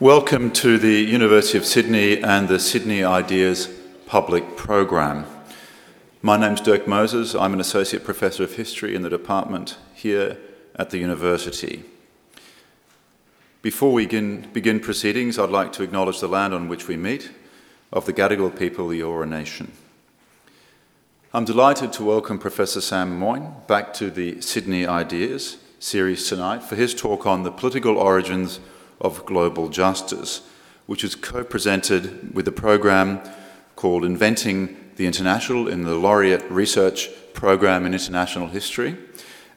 [0.00, 3.68] Welcome to the University of Sydney and the Sydney Ideas
[4.06, 5.26] Public Program.
[6.22, 7.34] My name's Dirk Moses.
[7.34, 10.38] I'm an Associate Professor of History in the department here
[10.76, 11.82] at the University.
[13.60, 17.32] Before we begin, begin proceedings, I'd like to acknowledge the land on which we meet,
[17.92, 19.72] of the Gadigal people, the Eora Nation.
[21.34, 26.76] I'm delighted to welcome Professor Sam Moyn back to the Sydney Ideas series tonight for
[26.76, 28.60] his talk on the political origins
[29.00, 30.42] of Global Justice,
[30.86, 33.20] which is co presented with a program
[33.76, 38.96] called Inventing the International in the Laureate Research Program in International History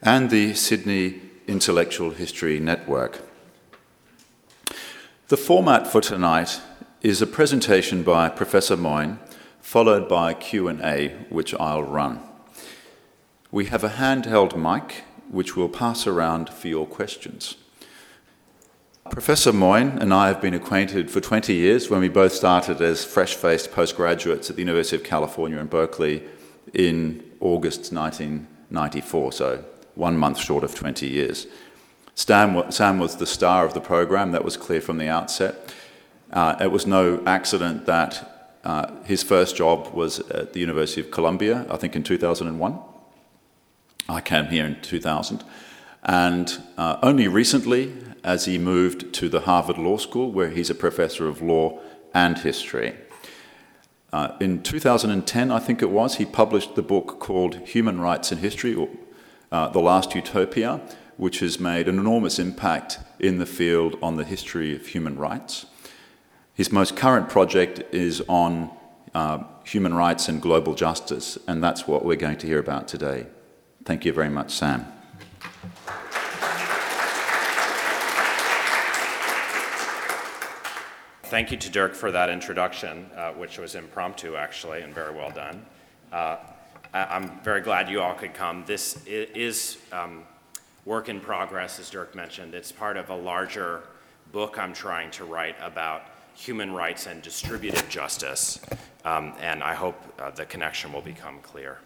[0.01, 3.21] and the Sydney Intellectual History Network.
[5.29, 6.61] The format for tonight
[7.01, 9.17] is a presentation by Professor Moyn,
[9.59, 12.19] followed by Q&A, which I'll run.
[13.51, 17.55] We have a handheld mic, which we'll pass around for your questions.
[19.11, 23.03] Professor Moyn and I have been acquainted for 20 years when we both started as
[23.03, 26.23] fresh faced postgraduates at the University of California in Berkeley
[26.73, 31.45] in August 1994, so one month short of 20 years.
[32.15, 35.73] Stan, Sam was the star of the program, that was clear from the outset.
[36.31, 41.11] Uh, it was no accident that uh, his first job was at the University of
[41.11, 42.79] Columbia, I think in 2001.
[44.07, 45.43] I came here in 2000.
[46.03, 50.75] And uh, only recently as he moved to the Harvard Law School, where he's a
[50.75, 51.79] professor of law
[52.13, 52.95] and history.
[54.13, 58.39] Uh, in 2010, I think it was, he published the book called Human Rights in
[58.39, 58.89] History, or
[59.51, 60.81] uh, The Last Utopia,
[61.17, 65.65] which has made an enormous impact in the field on the history of human rights.
[66.53, 68.69] His most current project is on
[69.13, 73.27] uh, human rights and global justice, and that's what we're going to hear about today.
[73.85, 74.85] Thank you very much, Sam.
[81.31, 85.31] Thank you to Dirk for that introduction, uh, which was impromptu actually and very well
[85.31, 85.65] done.
[86.11, 86.35] Uh,
[86.93, 88.65] I- am very glad you all could come.
[88.65, 90.25] This is um,
[90.83, 92.53] work in progress, as Dirk mentioned.
[92.53, 93.83] It's part of a larger
[94.33, 96.01] book I'm trying to write about
[96.35, 98.59] human rights and distributive justice,
[99.05, 101.77] um, and I hope uh, the connection will become clear.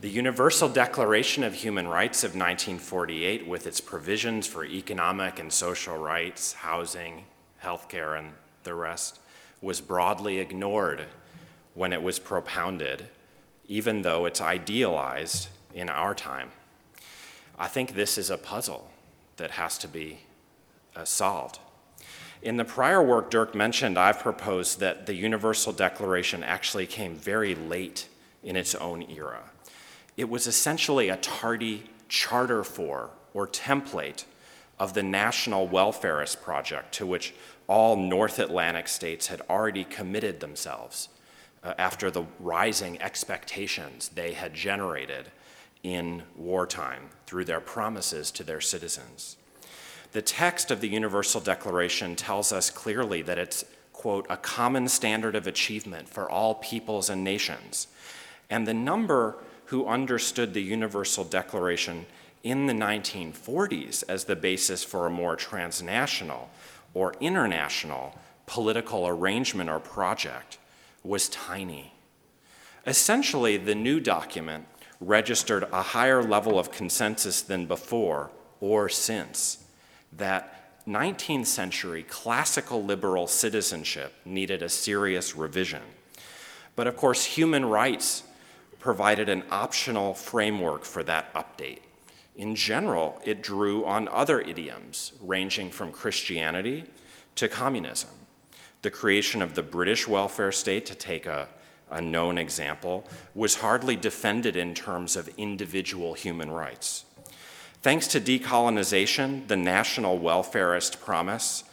[0.00, 5.98] The Universal Declaration of Human Rights of 1948, with its provisions for economic and social
[5.98, 7.24] rights, housing,
[7.64, 8.32] healthcare, and
[8.62, 9.18] the rest,
[9.60, 11.06] was broadly ignored
[11.74, 13.06] when it was propounded,
[13.66, 16.50] even though it's idealized in our time.
[17.58, 18.90] I think this is a puzzle
[19.36, 20.20] that has to be
[20.94, 21.58] uh, solved.
[22.42, 27.54] In the prior work Dirk mentioned, I've proposed that the Universal Declaration actually came very
[27.54, 28.06] late
[28.42, 29.42] in its own era.
[30.16, 34.24] It was essentially a tardy charter for or template
[34.78, 37.32] of the National Welfarist Project, to which
[37.66, 41.08] all North Atlantic states had already committed themselves
[41.62, 45.30] uh, after the rising expectations they had generated
[45.82, 49.36] in wartime through their promises to their citizens.
[50.12, 55.34] The text of the Universal Declaration tells us clearly that it's, quote, a common standard
[55.34, 57.88] of achievement for all peoples and nations.
[58.48, 62.06] And the number who understood the Universal Declaration
[62.42, 66.50] in the 1940s as the basis for a more transnational
[66.94, 68.16] or international
[68.46, 70.58] political arrangement or project
[71.02, 71.92] was tiny.
[72.86, 74.66] Essentially, the new document
[75.00, 79.64] registered a higher level of consensus than before or since
[80.12, 85.82] that 19th century classical liberal citizenship needed a serious revision.
[86.76, 88.22] But of course, human rights
[88.78, 91.80] provided an optional framework for that update.
[92.36, 96.84] In general, it drew on other idioms, ranging from Christianity
[97.36, 98.10] to communism.
[98.82, 101.48] The creation of the British welfare state, to take a,
[101.90, 107.04] a known example, was hardly defended in terms of individual human rights.
[107.82, 111.64] Thanks to decolonization, the national welfarist promise,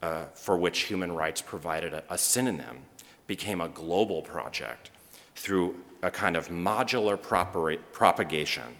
[0.00, 2.78] uh, for which human rights provided a, a synonym,
[3.26, 4.90] became a global project
[5.34, 7.20] through a kind of modular
[7.92, 8.76] propagation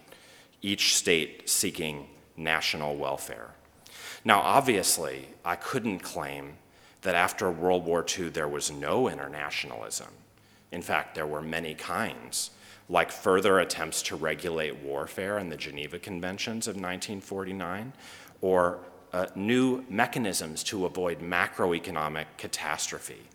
[0.63, 3.51] each state seeking national welfare.
[4.25, 6.55] Now, obviously, I couldn't claim
[7.03, 10.09] that after World War II there was no internationalism.
[10.73, 12.51] In fact, there were many kinds,
[12.89, 17.93] like further attempts to regulate warfare in the Geneva Conventions of 1949,
[18.41, 18.81] or
[19.13, 23.29] uh, new mechanisms to avoid macroeconomic catastrophe.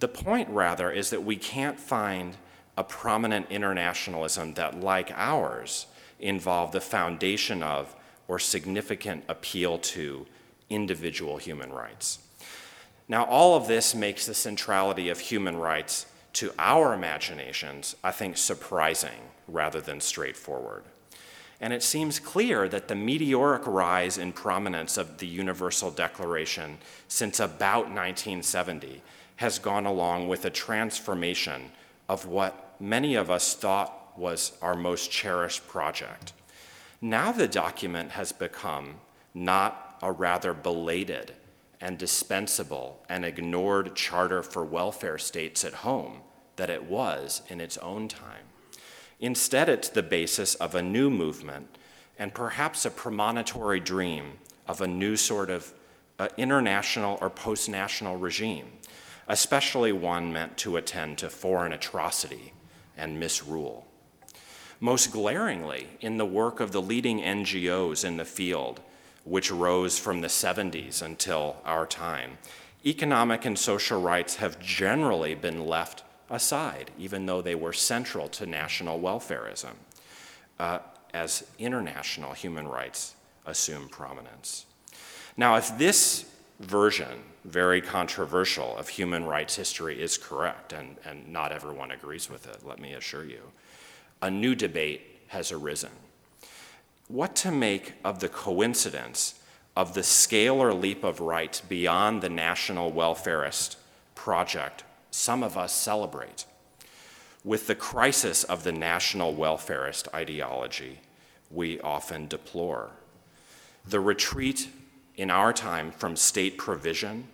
[0.00, 2.36] The point, rather, is that we can't find
[2.76, 5.86] a prominent internationalism that, like ours,
[6.20, 7.94] involve the foundation of
[8.26, 10.26] or significant appeal to
[10.70, 12.18] individual human rights.
[13.08, 18.36] Now, all of this makes the centrality of human rights to our imaginations, I think,
[18.36, 20.84] surprising rather than straightforward.
[21.60, 26.78] And it seems clear that the meteoric rise in prominence of the Universal Declaration
[27.08, 29.02] since about 1970
[29.36, 31.70] has gone along with a transformation
[32.08, 36.32] of what many of us thought was our most cherished project.
[37.00, 38.96] Now the document has become
[39.32, 41.32] not a rather belated
[41.80, 46.20] and dispensable and ignored charter for welfare states at home
[46.56, 48.44] that it was in its own time.
[49.20, 51.78] Instead, it's the basis of a new movement
[52.18, 54.32] and perhaps a premonitory dream
[54.66, 55.72] of a new sort of
[56.18, 58.66] uh, international or post national regime,
[59.28, 62.52] especially one meant to attend to foreign atrocity
[62.96, 63.87] and misrule.
[64.80, 68.80] Most glaringly, in the work of the leading NGOs in the field,
[69.24, 72.38] which rose from the 70s until our time,
[72.86, 78.46] economic and social rights have generally been left aside, even though they were central to
[78.46, 79.74] national welfareism,
[80.60, 80.78] uh,
[81.12, 83.14] as international human rights
[83.46, 84.66] assume prominence.
[85.36, 86.24] Now, if this
[86.60, 92.46] version, very controversial, of human rights history is correct, and, and not everyone agrees with
[92.46, 93.40] it, let me assure you,
[94.20, 95.90] a new debate has arisen
[97.08, 99.40] what to make of the coincidence
[99.74, 103.76] of the scalar leap of rights beyond the national welfarist
[104.14, 106.44] project some of us celebrate,
[107.44, 111.00] with the crisis of the national welfarist ideology
[111.50, 112.90] we often deplore.
[113.86, 114.68] The retreat
[115.16, 117.26] in our time from state provision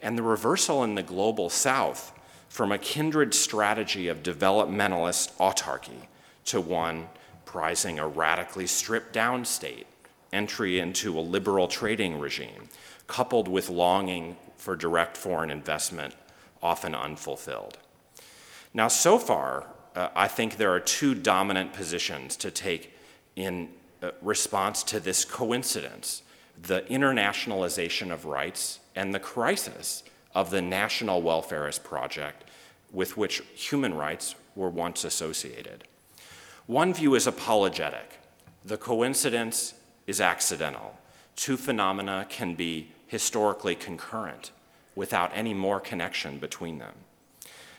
[0.00, 6.06] and the reversal in the global south from a kindred strategy of developmentalist autarky
[6.46, 7.08] to one
[7.44, 9.86] prizing a radically stripped down state,
[10.32, 12.68] entry into a liberal trading regime,
[13.06, 16.14] coupled with longing for direct foreign investment,
[16.62, 17.78] often unfulfilled.
[18.72, 22.94] Now, so far, uh, I think there are two dominant positions to take
[23.36, 23.68] in
[24.02, 26.22] uh, response to this coincidence
[26.60, 30.04] the internationalization of rights and the crisis
[30.34, 32.44] of the national welfarist project
[32.92, 35.84] with which human rights were once associated.
[36.66, 38.20] One view is apologetic.
[38.64, 39.74] The coincidence
[40.06, 40.96] is accidental.
[41.34, 44.52] Two phenomena can be historically concurrent
[44.94, 46.94] without any more connection between them.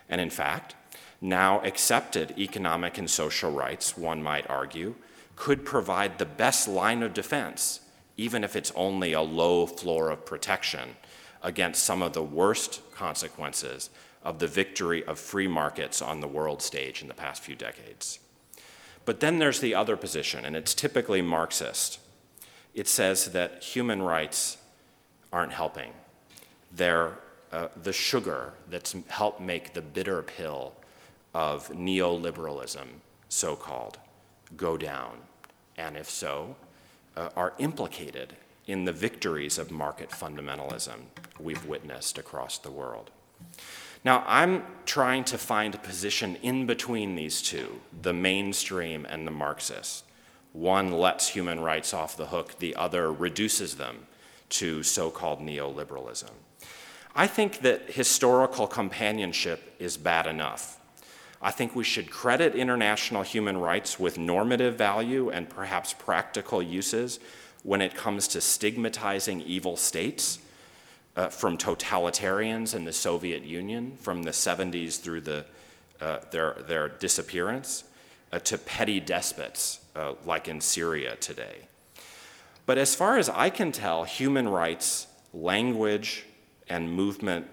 [0.10, 0.76] And in fact,
[1.22, 4.96] now accepted economic and social rights, one might argue,
[5.38, 7.80] could provide the best line of defense,
[8.18, 10.98] even if it's only a low floor of protection
[11.42, 13.90] against some of the worst consequences
[14.24, 18.20] of the victory of free markets on the world stage in the past few decades.
[19.06, 22.00] But then there's the other position, and it's typically Marxist.
[22.74, 24.58] It says that human rights
[25.32, 25.94] aren't helping.
[26.72, 27.18] They're
[27.52, 30.74] uh, the sugar that's helped make the bitter pill
[31.34, 32.88] of neoliberalism,
[33.30, 34.00] so called,
[34.58, 35.18] go down.
[35.78, 36.56] And if so,
[37.16, 38.36] uh, are implicated
[38.66, 41.02] in the victories of market fundamentalism
[41.40, 43.12] we've witnessed across the world.
[44.06, 49.32] Now, I'm trying to find a position in between these two, the mainstream and the
[49.32, 50.04] Marxist.
[50.52, 54.08] One lets human rights off the hook, the other reduces them
[54.50, 56.30] to so called neoliberalism.
[57.16, 60.80] I think that historical companionship is bad enough.
[61.42, 67.20] I think we should credit international human rights with normative value and perhaps practical uses
[67.64, 70.40] when it comes to stigmatizing evil states
[71.16, 75.46] uh, from totalitarians in the Soviet Union from the 70s through the,
[76.02, 77.84] uh, their, their disappearance
[78.32, 81.68] uh, to petty despots uh, like in Syria today.
[82.66, 86.26] But as far as I can tell, human rights, language,
[86.70, 87.48] and movement,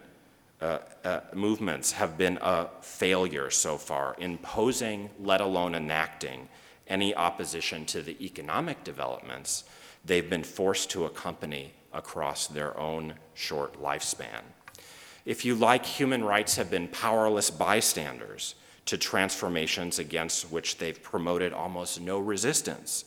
[0.60, 6.48] uh, uh, movements have been a failure so far, imposing, let alone enacting,
[6.86, 9.64] any opposition to the economic developments
[10.04, 14.42] they've been forced to accompany across their own short lifespan.
[15.24, 18.54] If you like, human rights have been powerless bystanders
[18.86, 23.04] to transformations against which they've promoted almost no resistance,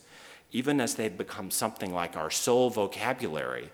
[0.52, 3.72] even as they've become something like our sole vocabulary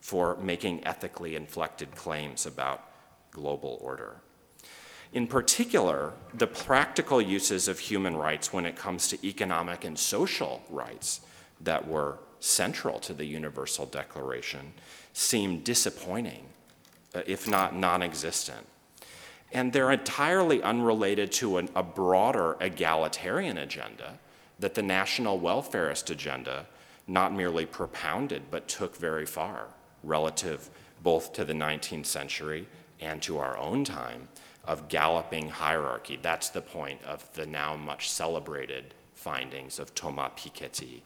[0.00, 2.84] for making ethically inflected claims about
[3.30, 4.16] global order.
[5.12, 10.62] In particular, the practical uses of human rights when it comes to economic and social
[10.70, 11.20] rights
[11.60, 14.74] that were central to the Universal Declaration
[15.12, 16.44] seem disappointing,
[17.14, 18.66] uh, if not non existent.
[19.52, 24.18] And they're entirely unrelated to an, a broader egalitarian agenda
[24.58, 26.66] that the national welfarist agenda
[27.06, 29.66] not merely propounded but took very far
[30.02, 30.70] relative
[31.02, 32.66] both to the 19th century
[33.00, 34.28] and to our own time
[34.64, 36.18] of galloping hierarchy.
[36.20, 41.02] That's the point of the now much celebrated findings of Thomas Piketty.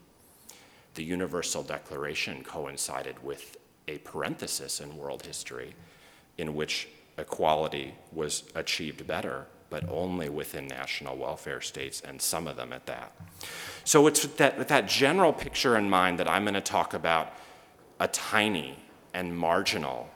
[0.99, 5.77] The Universal Declaration coincided with a parenthesis in world history
[6.39, 12.57] in which equality was achieved better, but only within national welfare states, and some of
[12.57, 13.13] them at that.
[13.85, 16.95] So it's with that, with that general picture in mind that I'm going to talk
[16.95, 17.33] about
[18.01, 18.75] a tiny
[19.15, 20.11] and marginal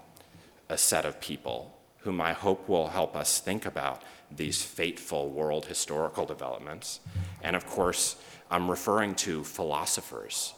[0.68, 4.02] a set of people whom I hope will help us think about
[4.34, 6.98] these fateful world historical developments.
[7.40, 8.16] And of course,
[8.50, 10.54] I'm referring to philosophers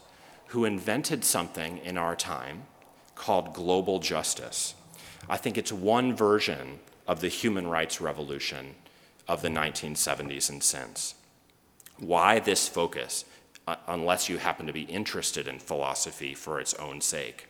[0.54, 2.62] who invented something in our time
[3.16, 4.76] called global justice.
[5.28, 8.76] I think it's one version of the human rights revolution
[9.26, 11.16] of the 1970s and since.
[11.98, 13.24] Why this focus,
[13.66, 17.48] uh, unless you happen to be interested in philosophy for its own sake?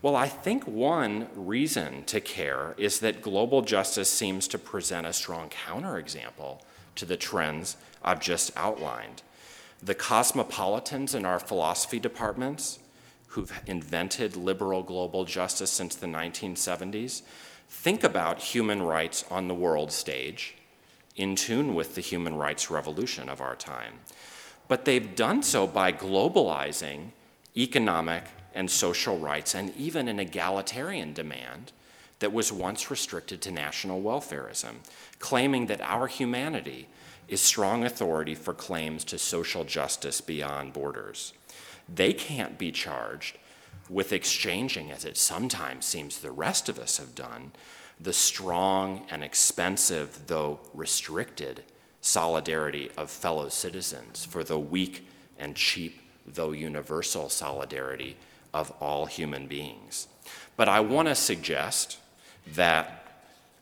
[0.00, 5.12] Well, I think one reason to care is that global justice seems to present a
[5.12, 6.60] strong counterexample
[6.94, 9.22] to the trends I've just outlined.
[9.82, 12.78] The cosmopolitans in our philosophy departments,
[13.28, 17.22] who've invented liberal global justice since the 1970s,
[17.68, 20.54] think about human rights on the world stage,
[21.16, 23.94] in tune with the human rights revolution of our time.
[24.68, 27.10] But they've done so by globalizing
[27.56, 28.24] economic
[28.54, 31.72] and social rights, and even an egalitarian demand
[32.20, 34.76] that was once restricted to national welfareism,
[35.18, 36.86] claiming that our humanity
[37.28, 41.32] is strong authority for claims to social justice beyond borders.
[41.92, 43.38] They can't be charged
[43.88, 47.52] with exchanging, as it sometimes seems the rest of us have done,
[48.00, 51.62] the strong and expensive, though restricted,
[52.00, 55.06] solidarity of fellow citizens for the weak
[55.38, 58.16] and cheap, though universal solidarity
[58.52, 60.08] of all human beings.
[60.56, 61.98] But I want to suggest
[62.54, 62.98] that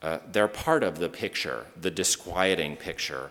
[0.02, 3.30] uh, they're part of the picture, the disquieting picture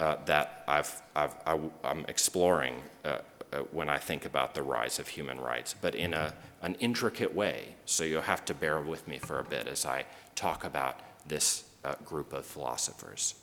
[0.00, 3.18] uh, that I've, I've, I, am exploring uh,
[3.52, 7.34] uh, when I think about the rise of human rights, but in a, an intricate
[7.34, 7.74] way.
[7.84, 11.64] So you'll have to bear with me for a bit as I talk about this
[11.84, 13.34] uh, group of philosophers.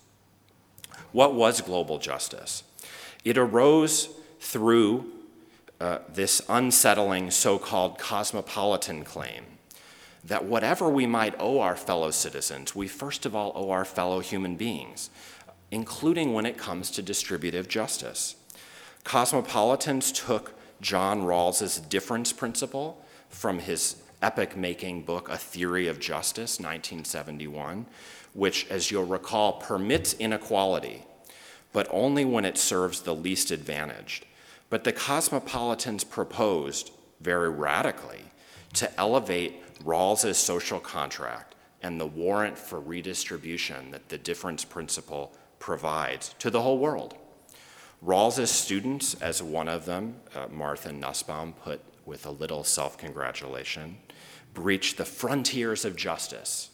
[1.12, 2.64] What was global justice?
[3.24, 4.10] It arose
[4.40, 5.12] through
[5.80, 9.44] uh, this unsettling so called cosmopolitan claim
[10.24, 14.20] that whatever we might owe our fellow citizens, we first of all owe our fellow
[14.20, 15.10] human beings,
[15.72, 18.36] including when it comes to distributive justice.
[19.04, 26.60] Cosmopolitans took John Rawls's difference principle from his epic making book, A Theory of Justice,
[26.60, 27.86] 1971,
[28.34, 31.04] which, as you'll recall, permits inequality,
[31.74, 34.26] but only when it serves the least advantaged.
[34.70, 38.26] But the cosmopolitans proposed, very radically,
[38.74, 46.36] to elevate Rawls's social contract and the warrant for redistribution that the difference principle provides
[46.40, 47.16] to the whole world.
[48.02, 53.98] Rawls's students, as one of them, uh, Martha Nussbaum, put with a little self congratulation,
[54.54, 56.70] breached the frontiers of justice.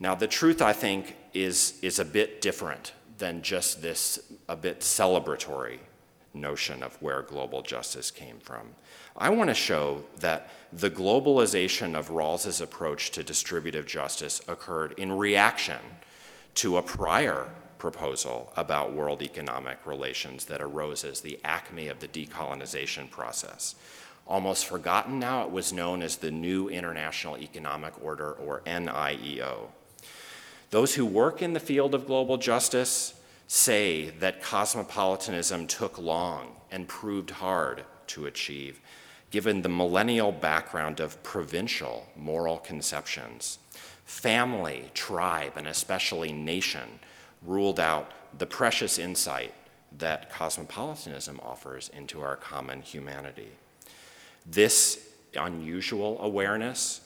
[0.00, 4.80] Now, the truth, I think, is, is a bit different than just this a bit
[4.80, 5.78] celebratory
[6.34, 8.74] notion of where global justice came from.
[9.16, 15.12] I want to show that the globalization of Rawls's approach to distributive justice occurred in
[15.12, 15.78] reaction
[16.56, 17.48] to a prior
[17.84, 23.74] proposal about world economic relations that arose as the acme of the decolonization process.
[24.26, 29.66] Almost forgotten now, it was known as the New International Economic Order, or NIEO.
[30.70, 36.88] Those who work in the field of global justice say that cosmopolitanism took long and
[36.88, 38.80] proved hard to achieve,
[39.30, 43.58] given the millennial background of provincial moral conceptions.
[44.06, 46.88] Family, tribe, and especially nation
[47.44, 49.54] ruled out the precious insight
[49.98, 53.50] that cosmopolitanism offers into our common humanity.
[54.46, 57.00] This unusual awareness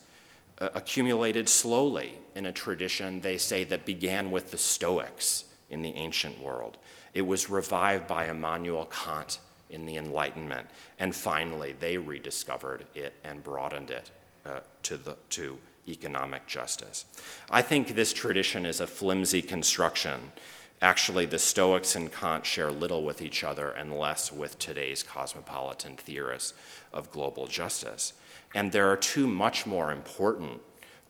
[0.60, 5.94] uh, accumulated slowly in a tradition, they say, that began with the Stoics in the
[5.94, 6.78] ancient world.
[7.14, 9.38] It was revived by Immanuel Kant
[9.70, 10.66] in the Enlightenment.
[10.98, 14.10] And finally, they rediscovered it and broadened it
[14.46, 17.04] uh, to, the, to economic justice.
[17.50, 20.32] I think this tradition is a flimsy construction.
[20.80, 25.96] Actually, the Stoics and Kant share little with each other and less with today's cosmopolitan
[25.96, 26.54] theorists
[26.92, 28.12] of global justice.
[28.54, 30.60] And there are two much more important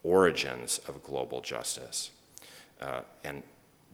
[0.02, 2.10] origins of global justice.
[2.80, 3.42] Uh, and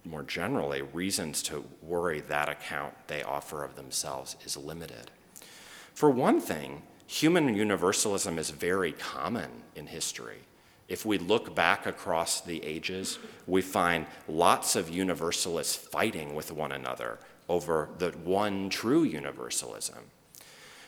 [0.05, 5.11] more generally, reasons to worry that account they offer of themselves is limited.
[5.95, 10.41] For one thing, human universalism is very common in history.
[10.89, 16.73] If we look back across the ages, we find lots of universalists fighting with one
[16.73, 20.11] another over the one true universalism.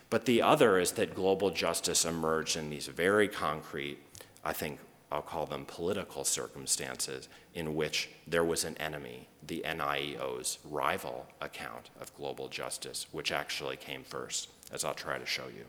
[0.08, 3.98] But the other is that global justice emerged in these very concrete,
[4.44, 4.78] I think
[5.10, 11.90] I'll call them political circumstances, in which there was an enemy, the NIEO's rival account
[12.00, 15.64] of global justice, which actually came first, as I'll try to show you.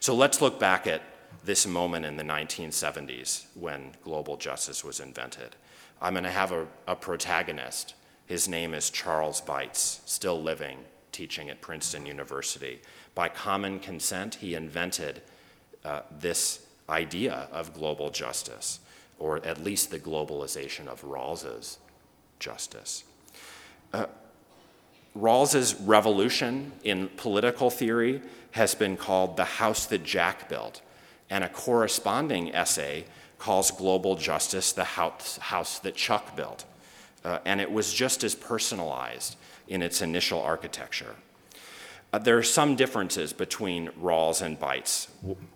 [0.00, 1.02] So let's look back at
[1.44, 5.56] this moment in the 1970s when global justice was invented.
[6.00, 7.94] I'm going to have a, a protagonist.
[8.26, 10.78] His name is Charles Beitz, still living,
[11.12, 12.80] teaching at Princeton University.
[13.14, 15.22] By common consent, he invented
[15.84, 18.80] uh, this idea of global justice,
[19.18, 21.78] or at least the globalization of Rawls's
[22.38, 23.04] justice.
[23.92, 24.06] Uh,
[25.14, 30.80] Rawls's revolution in political theory has been called the house that Jack built,
[31.34, 33.04] and a corresponding essay
[33.38, 36.64] calls global justice the house, house that Chuck built.
[37.24, 39.34] Uh, and it was just as personalized
[39.66, 41.16] in its initial architecture.
[42.12, 45.08] Uh, there are some differences between Rawls and Beitz.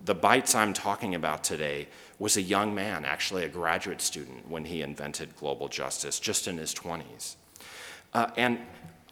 [0.04, 1.86] The Beitz I'm talking about today
[2.18, 6.58] was a young man, actually a graduate student, when he invented global justice, just in
[6.58, 7.36] his 20s.
[8.12, 8.58] Uh, and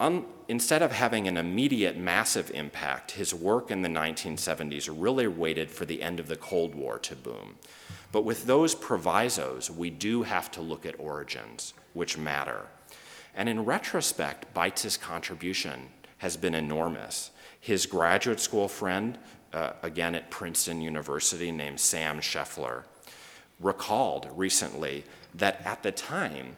[0.00, 5.70] un- instead of having an immediate massive impact, his work in the 1970s really waited
[5.70, 7.56] for the end of the Cold War to boom.
[8.12, 12.66] But with those provisos, we do have to look at origins, which matter.
[13.34, 15.88] And in retrospect, Beitz's contribution
[16.18, 17.30] has been enormous.
[17.60, 19.18] His graduate school friend,
[19.52, 22.84] uh, again at Princeton University, named Sam Scheffler,
[23.60, 26.56] recalled recently that at the time,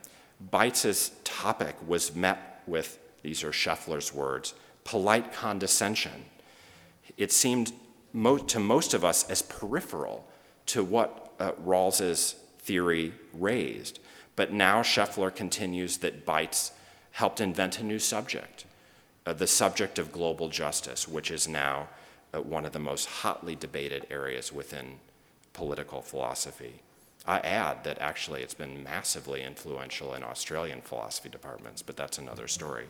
[0.53, 6.25] Beitz's topic was met with, these are Scheffler's words, polite condescension.
[7.17, 7.73] It seemed
[8.13, 10.27] mo- to most of us as peripheral
[10.67, 13.99] to what uh, Rawls's theory raised.
[14.37, 16.73] But now Scheffler continues that Beitz
[17.13, 18.65] helped invent a new subject,
[19.27, 21.89] uh, the subject of global justice, which is now
[22.33, 25.01] uh, one of the most hotly debated areas within
[25.53, 26.83] political philosophy.
[27.27, 32.49] I add that actually it's been massively influential in Australian philosophy departments, but that's another
[32.49, 32.87] story.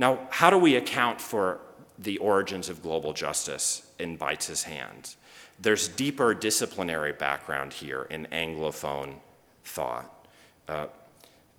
[0.00, 1.60] Now, how do we account for
[1.98, 5.18] the origins of global justice in Beitz's hands?
[5.60, 9.16] There's deeper disciplinary background here in Anglophone
[9.62, 10.26] thought,
[10.66, 10.86] uh,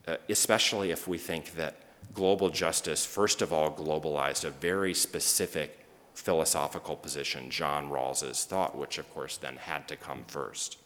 [0.07, 1.75] uh, especially if we think that
[2.15, 8.97] global justice, first of all, globalized a very specific philosophical position, John Rawls's thought, which
[8.97, 10.79] of course then had to come first.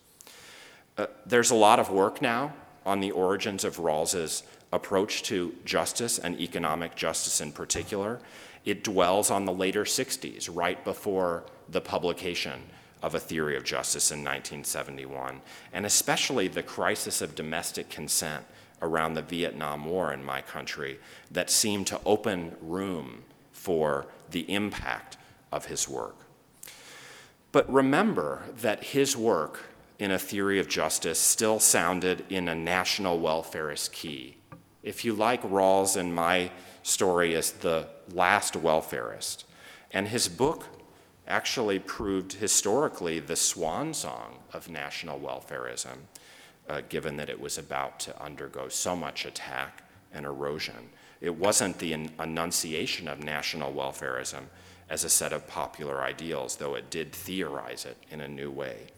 [0.97, 2.53] Uh, there's a lot of work now
[2.85, 4.43] on the origins of Rawls's
[4.75, 8.19] approach to justice and economic justice in particular.
[8.65, 12.61] It dwells on the later 60s, right before the publication
[13.01, 15.41] of a theory of justice in 1971,
[15.73, 18.45] and especially the crisis of domestic consent
[18.81, 20.99] around the Vietnam War in my country
[21.31, 25.17] that seemed to open room for the impact
[25.51, 26.17] of his work.
[27.51, 33.19] But remember that his work in a theory of justice still sounded in a national
[33.19, 34.35] welfarist key.
[34.85, 36.51] If you like Rawls and my
[36.83, 39.43] story as the last welfarist,
[39.91, 40.67] and his book
[41.27, 45.97] actually proved historically the swan song of national welfarism,
[46.69, 49.81] uh, given that it was about to undergo so much attack
[50.13, 50.89] and erosion.
[51.19, 54.43] It wasn't the enunciation of national welfarism
[54.87, 58.89] as a set of popular ideals, though it did theorize it in a new way.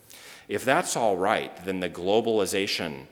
[0.49, 3.05] If that's all right, then the globalization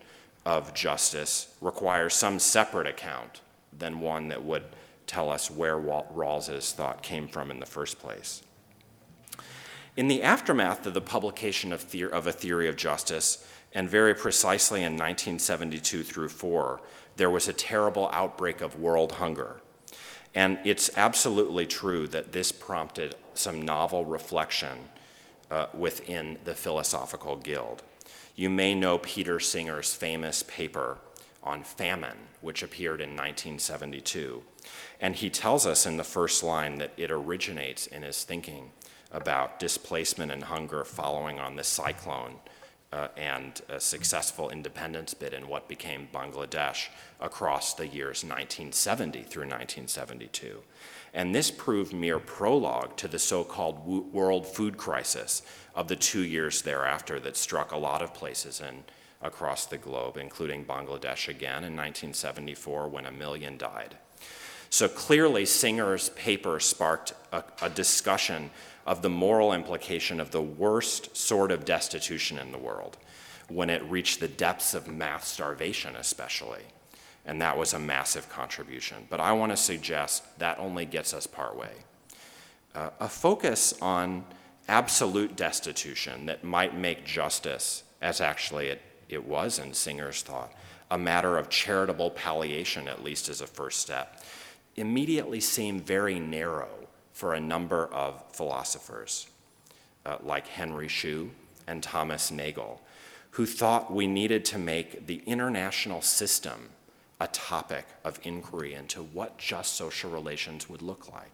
[0.46, 3.42] of justice requires some separate account
[3.78, 4.64] than one that would
[5.08, 8.44] tell us where Rawls's thought came from in the first place.
[9.98, 14.14] In the aftermath of the publication of, the- of a theory of justice, and very
[14.14, 16.82] precisely in 1972 through 4,
[17.18, 19.62] there was a terrible outbreak of world hunger.
[20.34, 24.90] And it's absolutely true that this prompted some novel reflection
[25.50, 27.84] uh, within the Philosophical Guild.
[28.36, 30.98] You may know Peter Singer's famous paper
[31.41, 34.43] on famine, which appeared in 1972.
[35.00, 38.71] And he tells us in the first line that it originates in his thinking
[39.12, 42.36] about displacement and hunger following on the cyclone
[42.91, 46.88] uh, and a successful independence bid in what became Bangladesh
[47.21, 50.62] across the years 1970 through 1972.
[51.15, 56.21] And this proved mere prologue to the so called world food crisis of the two
[56.21, 58.84] years thereafter that struck a lot of places in,
[59.21, 63.95] across the globe, including Bangladesh again in 1974 when a million died.
[64.69, 68.51] So clearly, Singer's paper sparked a, a discussion
[68.86, 72.97] of the moral implication of the worst sort of destitution in the world
[73.47, 76.63] when it reached the depths of mass starvation, especially.
[77.26, 79.08] And that was a massive contribution.
[79.10, 81.72] But I want to suggest that only gets us partway.
[82.76, 84.26] Uh, a focus on
[84.68, 90.54] absolute destitution that might make justice, as actually it, it was in Singer's thought,
[90.92, 94.24] a matter of charitable palliation, at least as a first step,
[94.76, 96.70] immediately seemed very narrow
[97.14, 99.28] for a number of philosophers,
[100.06, 101.32] uh, like Henry Shue
[101.66, 102.82] and Thomas Nagel,
[103.32, 106.70] who thought we needed to make the international system
[107.19, 111.32] a topic of inquiry into what just social relations would look like.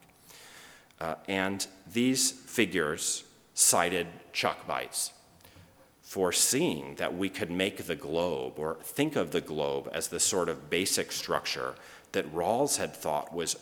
[0.99, 3.23] Uh, and these figures
[3.55, 5.11] cited Chuck Beitz,
[6.03, 10.49] foreseeing that we could make the globe or think of the globe as the sort
[10.49, 11.75] of basic structure
[12.11, 13.55] that Rawls had thought was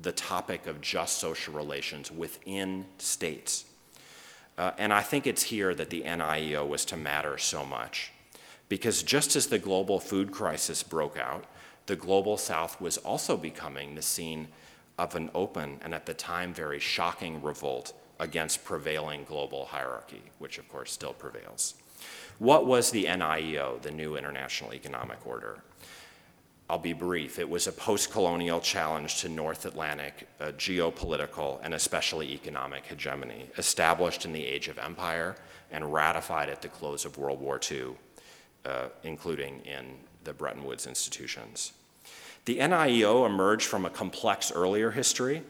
[0.00, 3.64] the topic of just social relations within states.
[4.56, 8.12] Uh, and I think it's here that the NIEO was to matter so much.
[8.68, 11.44] Because just as the global food crisis broke out,
[11.86, 14.48] the global south was also becoming the scene
[14.98, 20.58] of an open and at the time very shocking revolt against prevailing global hierarchy, which
[20.58, 21.74] of course still prevails.
[22.38, 25.58] What was the NIEO, the new international economic order?
[26.68, 27.38] I'll be brief.
[27.38, 33.50] It was a post colonial challenge to North Atlantic uh, geopolitical and especially economic hegemony,
[33.58, 35.36] established in the Age of Empire
[35.70, 37.96] and ratified at the close of World War II,
[38.64, 41.72] uh, including in the Bretton Woods institutions.
[42.44, 45.42] The NIEO emerged from a complex earlier history,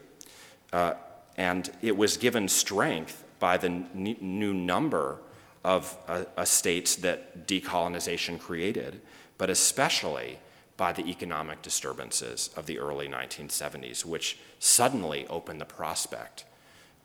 [0.71, 0.93] uh,
[1.37, 5.19] and it was given strength by the n- new number
[5.63, 9.01] of uh, states that decolonization created,
[9.37, 10.39] but especially
[10.77, 16.45] by the economic disturbances of the early 1970s, which suddenly opened the prospect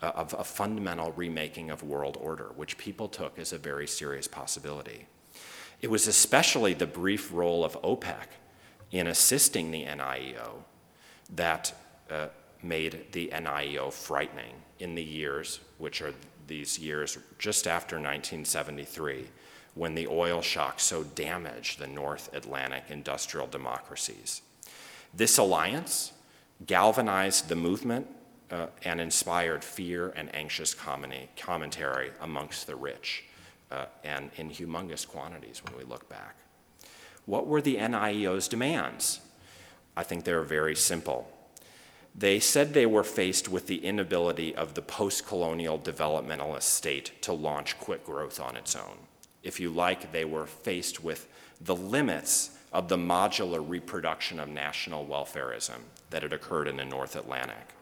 [0.02, 4.28] uh, of a fundamental remaking of world order, which people took as a very serious
[4.28, 5.06] possibility.
[5.82, 8.26] It was especially the brief role of OPEC
[8.90, 10.62] in assisting the NIEO
[11.34, 11.72] that
[12.10, 12.26] uh,
[12.62, 16.12] made the NIEO frightening in the years, which are
[16.46, 19.26] these years just after 1973,
[19.74, 24.42] when the oil shock so damaged the North Atlantic industrial democracies.
[25.14, 26.12] This alliance
[26.66, 28.06] galvanized the movement
[28.50, 33.24] uh, and inspired fear and anxious commentary amongst the rich,
[33.70, 36.36] uh, and in humongous quantities when we look back.
[37.26, 39.20] What were the NIEO's demands?
[39.96, 41.30] I think they're very simple.
[42.14, 47.32] They said they were faced with the inability of the post colonial developmentalist state to
[47.32, 48.98] launch quick growth on its own.
[49.42, 51.28] If you like, they were faced with
[51.60, 55.80] the limits of the modular reproduction of national welfareism
[56.10, 57.74] that had occurred in the North Atlantic.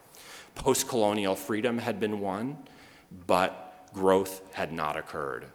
[0.55, 2.59] Post colonial freedom had been won,
[3.27, 5.47] but growth had not occurred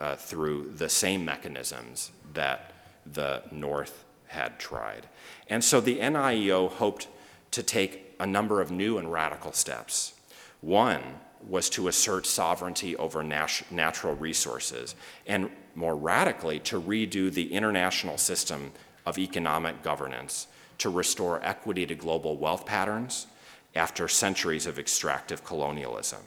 [0.00, 2.72] uh, through the same mechanisms that
[3.06, 5.06] the North had tried.
[5.48, 7.08] And so the NIEO hoped
[7.52, 10.14] to take a number of new and radical steps.
[10.60, 11.02] One
[11.46, 14.94] was to assert sovereignty over nat- natural resources,
[15.26, 18.72] and more radically, to redo the international system
[19.06, 23.26] of economic governance to restore equity to global wealth patterns
[23.74, 26.20] after centuries of extractive colonialism.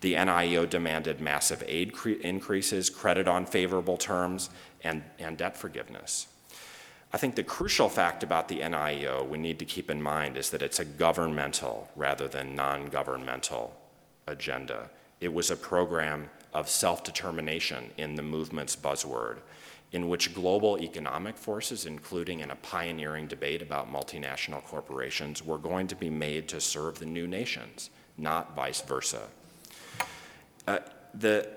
[0.00, 4.50] The NIEO demanded massive aid cre- increases, credit on favorable terms,
[4.82, 6.26] and, and debt forgiveness.
[7.12, 10.50] I think the crucial fact about the NIEO we need to keep in mind is
[10.50, 13.76] that it's a governmental rather than non governmental
[14.26, 14.88] agenda.
[15.20, 19.38] It was a program of self determination in the movement's buzzword,
[19.92, 25.88] in which global economic forces, including in a pioneering debate about multinational corporations, were going
[25.88, 29.22] to be made to serve the new nations, not vice versa.
[30.66, 30.78] Uh,
[31.14, 31.48] the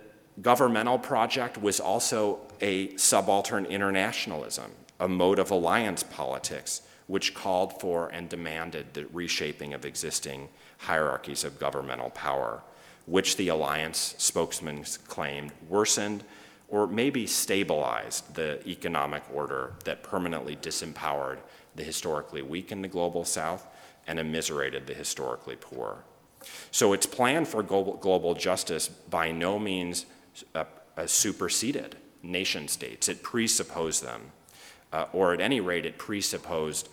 [0.41, 8.07] governmental project was also a subaltern internationalism a mode of alliance politics which called for
[8.09, 12.63] and demanded the reshaping of existing hierarchies of governmental power,
[13.05, 16.23] which the alliance spokesman claimed worsened
[16.69, 21.37] or maybe stabilized the economic order that permanently disempowered
[21.75, 23.67] the historically weak in the global south
[24.07, 26.03] and immiserated the historically poor.
[26.71, 30.05] So its plan for global, global justice by no means
[30.55, 30.65] uh,
[30.97, 34.31] uh, superseded nation states, it presupposed them
[34.93, 36.87] uh, or at any rate, it presupposed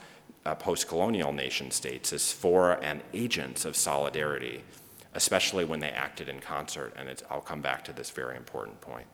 [0.46, 4.62] uh, post colonial nation states as for and agents of solidarity,
[5.14, 6.94] especially when they acted in concert.
[6.96, 9.06] And I'll come back to this very important point.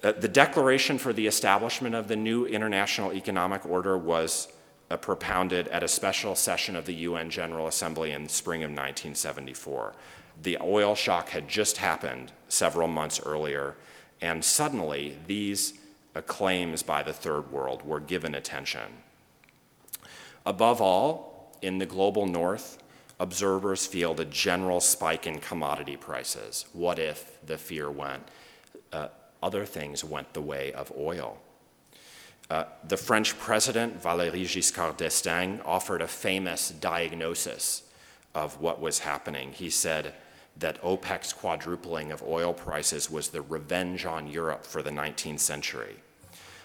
[0.00, 4.46] The declaration for the establishment of the new international economic order was
[4.96, 9.94] propounded at a special session of the UN General Assembly in spring of 1974.
[10.42, 13.74] The oil shock had just happened several months earlier,
[14.20, 15.74] and suddenly these
[16.14, 19.02] uh, claims by the third world were given attention.
[20.46, 22.82] Above all, in the global north,
[23.20, 26.66] observers feel a general spike in commodity prices.
[26.72, 28.22] What if the fear went,
[28.92, 29.08] uh,
[29.42, 31.38] other things went the way of oil?
[32.50, 37.82] Uh, the French president, Valéry Giscard d'Estaing, offered a famous diagnosis
[38.34, 39.52] of what was happening.
[39.52, 40.14] He said
[40.56, 45.96] that OPEC's quadrupling of oil prices was the revenge on Europe for the 19th century.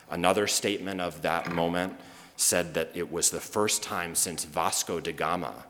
[0.09, 1.99] Another statement of that moment
[2.37, 5.65] said that it was the first time since Vasco da Gama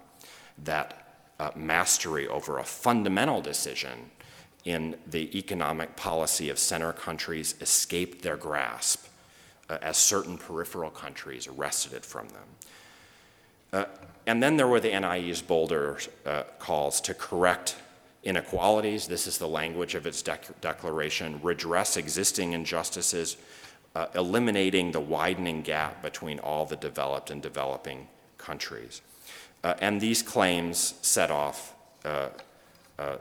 [0.63, 1.07] that
[1.39, 4.11] uh, mastery over a fundamental decision
[4.63, 9.07] in the economic policy of center countries escaped their grasp
[9.69, 12.43] uh, as certain peripheral countries wrested it from them.
[13.71, 13.85] Uh,
[14.25, 17.75] and then there were the NIE's bolder uh, calls to correct
[18.23, 19.07] inequalities.
[19.07, 23.37] This is the language of its dec- declaration redress existing injustices,
[23.95, 29.01] uh, eliminating the widening gap between all the developed and developing countries.
[29.63, 31.73] Uh, and these claims set off
[32.05, 32.29] uh,
[32.99, 33.17] uh,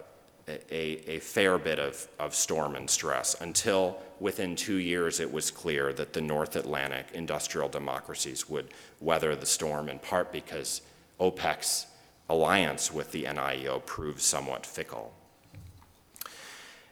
[0.49, 5.51] a, a, fair bit of, of storm and stress until within two years it was
[5.51, 8.69] clear that the North Atlantic industrial democracies would
[9.01, 10.83] weather the storm, in part because
[11.21, 11.87] OPEC's
[12.29, 15.13] alliance with the NIEO proved somewhat fickle.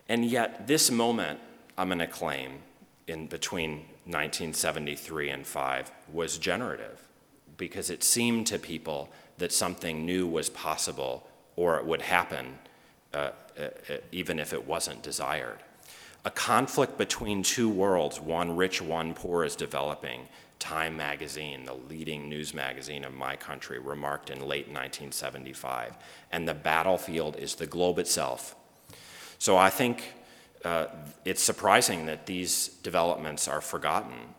[0.09, 1.41] And yet, this moment,
[1.79, 2.59] I'm going to claim,
[3.07, 7.09] in between 1973 and 5 was generative
[7.57, 12.59] because it seemed to people that something new was possible or it would happen
[13.13, 13.69] uh, uh,
[14.13, 15.59] even if it wasn't desired.
[16.25, 20.29] A conflict between two worlds, one rich, one poor, is developing.
[20.59, 25.97] Time magazine, the leading news magazine of my country, remarked in late 1975.
[26.31, 28.55] And the battlefield is the globe itself.
[29.39, 30.13] So I think
[30.65, 30.87] uh,
[31.25, 34.35] it's surprising that these developments are forgotten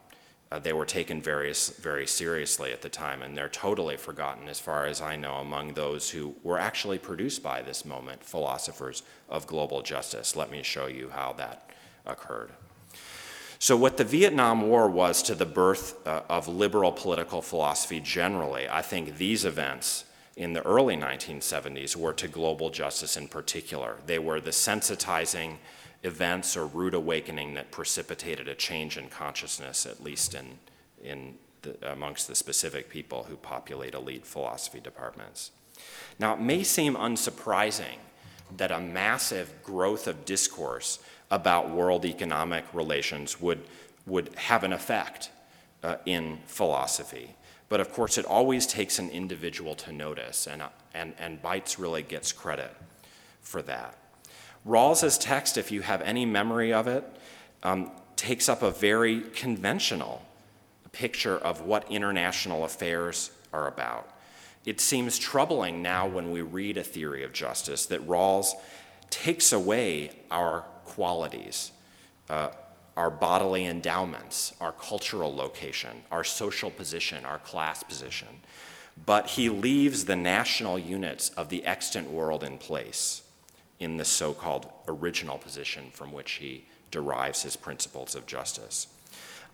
[0.51, 4.59] uh, they were taken very, very seriously at the time, and they're totally forgotten, as
[4.59, 9.47] far as I know, among those who were actually produced by this moment, philosophers of
[9.47, 10.35] global justice.
[10.35, 11.69] Let me show you how that
[12.05, 12.51] occurred.
[13.59, 18.67] So, what the Vietnam War was to the birth uh, of liberal political philosophy generally,
[18.67, 23.97] I think these events in the early 1970s were to global justice in particular.
[24.05, 25.57] They were the sensitizing
[26.03, 30.57] events or rude awakening that precipitated a change in consciousness, at least in,
[31.03, 35.51] in the, amongst the specific people who populate elite philosophy departments.
[36.19, 37.97] Now, it may seem unsurprising
[38.57, 43.61] that a massive growth of discourse about world economic relations would,
[44.05, 45.29] would have an effect
[45.83, 47.35] uh, in philosophy.
[47.69, 50.61] But of course, it always takes an individual to notice, and,
[50.93, 52.75] and, and Beitz really gets credit
[53.41, 53.97] for that.
[54.65, 57.03] Rawls's text, if you have any memory of it,
[57.63, 60.21] um, takes up a very conventional
[60.91, 64.09] picture of what international affairs are about.
[64.65, 68.51] It seems troubling now when we read a theory of justice that Rawls
[69.09, 71.71] takes away our qualities,
[72.29, 72.49] uh,
[72.95, 78.27] our bodily endowments, our cultural location, our social position, our class position,
[79.05, 83.23] but he leaves the national units of the extant world in place
[83.81, 88.87] in the so called original position from which he derives his principles of justice.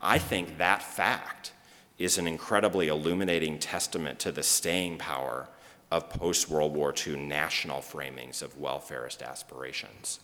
[0.01, 1.53] I think that fact
[1.97, 5.47] is an incredibly illuminating testament to the staying power
[5.89, 10.19] of post World War II national framings of welfarist aspirations.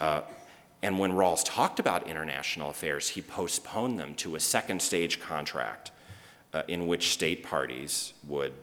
[0.00, 0.22] Uh,
[0.82, 5.90] and when Rawls talked about international affairs, he postponed them to a second stage contract
[6.54, 8.54] uh, in which state parties would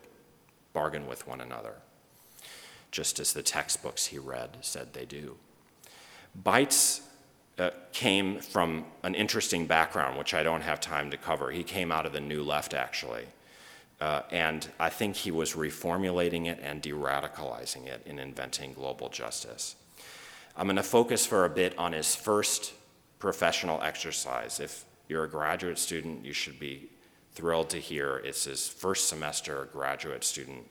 [0.74, 1.76] bargain with one another
[2.96, 5.36] just as the textbooks he read said they do.
[6.44, 7.02] Beitz
[7.60, 11.52] uh, came from an interesting background, which I don't have time to cover.
[11.52, 13.26] He came out of the New Left, actually.
[14.00, 19.10] Uh, and I think he was reformulating it and de radicalizing it in inventing global
[19.10, 19.76] justice.
[20.56, 22.74] I'm going to focus for a bit on his first
[23.20, 24.62] professional exercise.
[24.62, 26.88] If you're a graduate student, you should be
[27.34, 30.66] thrilled to hear it's his first semester graduate student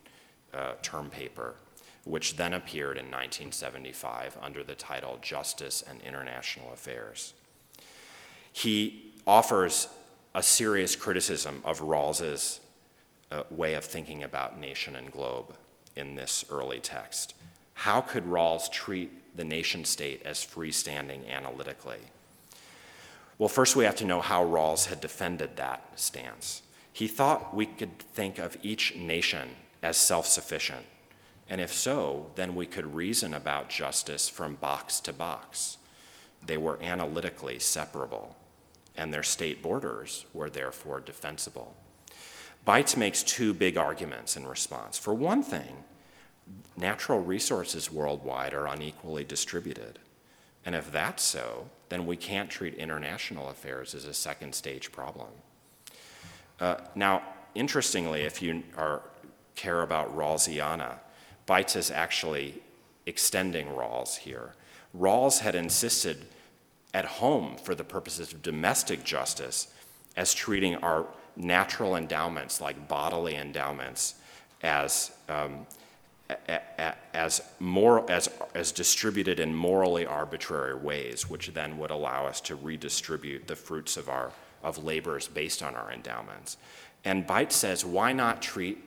[0.55, 1.57] uh, term paper
[2.05, 7.35] which then appeared in 1975 under the title Justice and International Affairs.
[8.53, 9.89] He offers
[10.35, 12.61] a serious criticism of Rawls's
[13.31, 15.55] uh, way of thinking about nation and globe
[15.97, 17.35] in this early text.
[17.75, 21.99] How could Rawls treat the nation state as freestanding analytically?
[23.39, 26.63] Well, first we have to know how Rawls had defended that stance.
[26.93, 29.49] He thought we could think of each nation
[29.83, 30.87] as self sufficient.
[31.49, 35.79] And if so, then we could reason about justice from box to box.
[36.45, 38.37] They were analytically separable,
[38.97, 41.75] and their state borders were therefore defensible.
[42.67, 44.97] Beitz makes two big arguments in response.
[44.97, 45.85] For one thing,
[46.77, 49.99] natural resources worldwide are unequally distributed.
[50.65, 55.29] And if that's so, then we can't treat international affairs as a second stage problem.
[56.59, 57.23] Uh, now,
[57.55, 59.03] interestingly, if you are,
[59.55, 60.99] care about Rawlsiana,
[61.47, 62.63] Beitz is actually
[63.07, 64.55] extending Rawls here.
[64.97, 66.25] Rawls had insisted
[66.93, 69.69] at home for the purposes of domestic justice
[70.17, 74.15] as treating our natural endowments, like bodily endowments,
[74.63, 75.67] as, um,
[77.13, 82.55] as, more, as, as distributed in morally arbitrary ways, which then would allow us to
[82.55, 84.31] redistribute the fruits of our
[84.65, 86.57] of labors based on our endowments.
[87.05, 88.79] And Beitz says, why not treat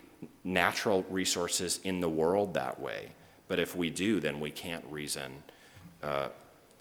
[0.43, 3.11] natural resources in the world that way?
[3.47, 5.43] But if we do, then we can't reason
[6.03, 6.29] uh,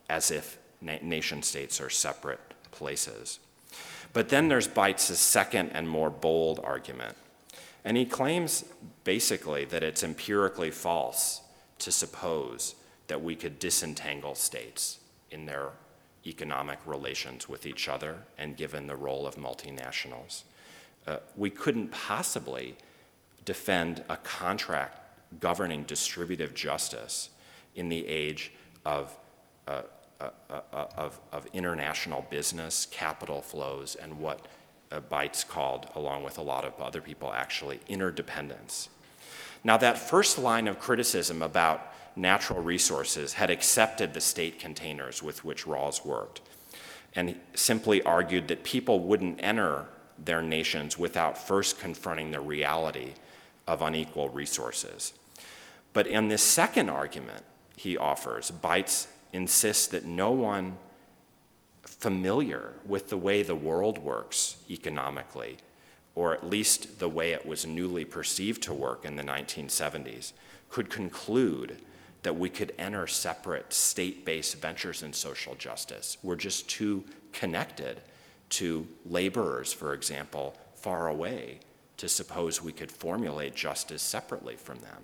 [0.09, 3.38] as if na- nation states are separate places.
[4.12, 7.16] But then there's Beitz's second and more bold argument.
[7.85, 8.64] And he claims
[9.05, 11.42] basically that it's empirically false
[11.79, 12.75] to suppose
[13.07, 14.99] that we could disentangle states
[15.31, 15.70] in their
[16.27, 20.42] economic relations with each other and given the role of multinationals.
[21.07, 22.75] Uh, we couldn't possibly
[23.46, 25.00] defend a contract
[25.40, 27.30] governing distributive justice
[27.74, 28.52] in the age
[28.85, 29.16] of
[29.66, 29.82] uh,
[30.18, 34.46] uh, uh, of, of, international business, capital flows, and what
[34.90, 38.88] uh, Beitz called, along with a lot of other people, actually interdependence.
[39.62, 45.44] Now, that first line of criticism about natural resources had accepted the state containers with
[45.44, 46.40] which Rawls worked
[47.14, 49.85] and simply argued that people wouldn't enter
[50.24, 53.12] their nations without first confronting the reality
[53.66, 55.12] of unequal resources.
[55.92, 57.44] But in this second argument
[57.76, 60.76] he offers, Beitz insists that no one
[61.83, 65.57] familiar with the way the world works economically,
[66.14, 70.33] or at least the way it was newly perceived to work in the 1970s,
[70.68, 71.79] could conclude
[72.22, 76.18] that we could enter separate state based ventures in social justice.
[76.22, 78.00] We're just too connected
[78.50, 81.61] to laborers, for example, far away
[81.96, 85.02] to suppose we could formulate justice separately from them.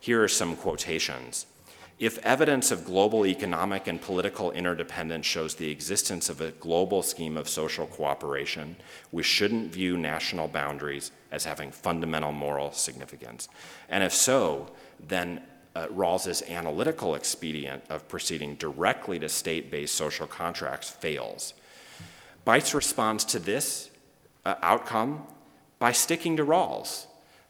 [0.00, 1.46] Here are some quotations.
[1.98, 7.36] If evidence of global economic and political interdependence shows the existence of a global scheme
[7.36, 8.76] of social cooperation,
[9.10, 13.48] we shouldn't view national boundaries as having fundamental moral significance.
[13.88, 14.70] And if so,
[15.08, 15.42] then
[15.74, 21.54] uh, Rawls's analytical expedient of proceeding directly to state based social contracts fails.
[22.46, 23.90] Beitz responds to this
[24.44, 25.26] uh, outcome
[25.78, 27.06] by sticking to Rawls,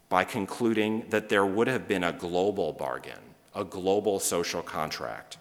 [0.08, 3.18] by concluding that there would have been a global bargain
[3.58, 5.36] a global social contract.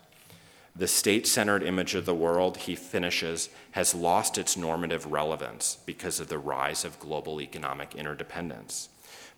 [0.76, 6.20] The state centered image of the world, he finishes, has lost its normative relevance because
[6.20, 8.90] of the rise of global economic interdependence.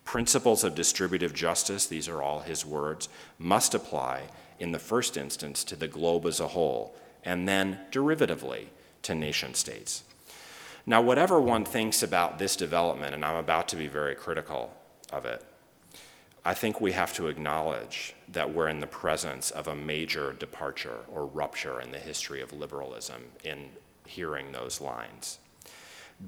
[0.06, 4.24] Principles of distributive justice, these are all his words, must apply
[4.60, 8.68] in the first instance to the globe as a whole, and then derivatively
[9.02, 10.04] to nation states.
[10.90, 14.74] Now, whatever one thinks about this development, and I'm about to be very critical
[15.14, 15.46] of it,
[16.44, 21.02] I think we have to acknowledge that we're in the presence of a major departure
[21.08, 23.70] or rupture in the history of liberalism in
[24.08, 25.38] hearing those lines.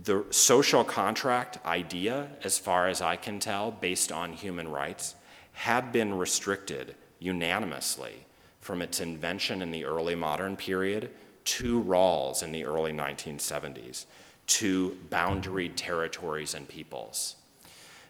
[0.03, 5.15] The social contract idea, as far as I can tell, based on human rights,
[5.53, 8.27] had been restricted unanimously
[8.59, 11.09] from its invention in the early modern period
[11.45, 14.05] to Rawls in the early 1970s
[14.47, 17.35] to boundaried territories and peoples.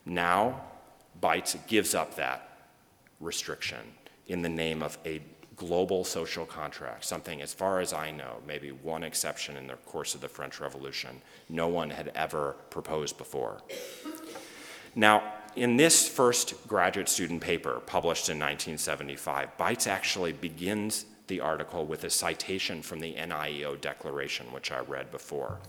[0.06, 0.62] Now,
[1.22, 2.50] Beitz gives up that
[3.20, 3.80] restriction
[4.28, 5.22] in the name of a
[5.56, 10.16] global social contract, something, as far as I know, maybe one exception in the course
[10.16, 13.62] of the French Revolution, no one had ever proposed before.
[14.96, 15.22] Now,
[15.56, 22.04] in this first graduate student paper published in 1975, Beitz actually begins the article with
[22.04, 25.60] a citation from the NIEO declaration, which I read before.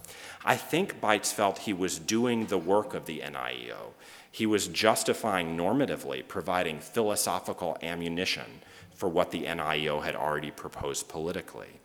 [0.45, 3.93] I think Beitz felt he was doing the work of the NIEO.
[4.29, 8.61] He was justifying normatively, providing philosophical ammunition
[8.93, 11.81] for what the NIEO had already proposed politically.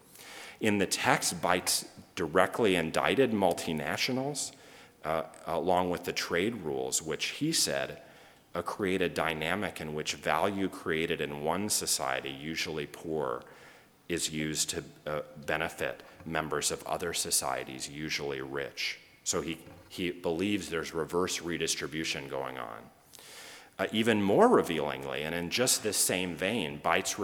[0.60, 4.54] In the text, Beitz directly indicted multinationals
[5.06, 8.02] uh, along with the trade rules, which he said
[8.56, 13.44] uh, create a dynamic in which value created in one society, usually poor,
[14.10, 19.00] is used to uh, benefit members of other societies, usually rich.
[19.24, 19.58] So he,
[19.90, 22.78] he believes there's reverse redistribution going on.
[23.80, 27.18] Uh, even more revealingly, and in just this same vein, Beitz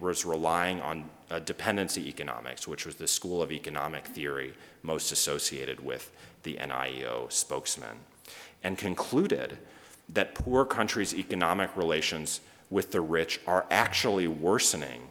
[0.00, 5.84] was relying on uh, dependency economics, which was the school of economic theory most associated
[5.84, 6.10] with
[6.42, 7.96] the NIEO spokesman,
[8.64, 9.58] and concluded
[10.08, 15.02] that poor countries' economic relations with the rich are actually worsening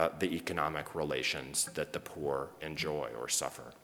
[0.00, 3.74] uh, the economic relations that the poor enjoy or suffer.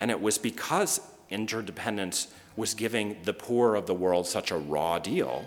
[0.00, 4.98] And it was because interdependence was giving the poor of the world such a raw
[4.98, 5.44] deal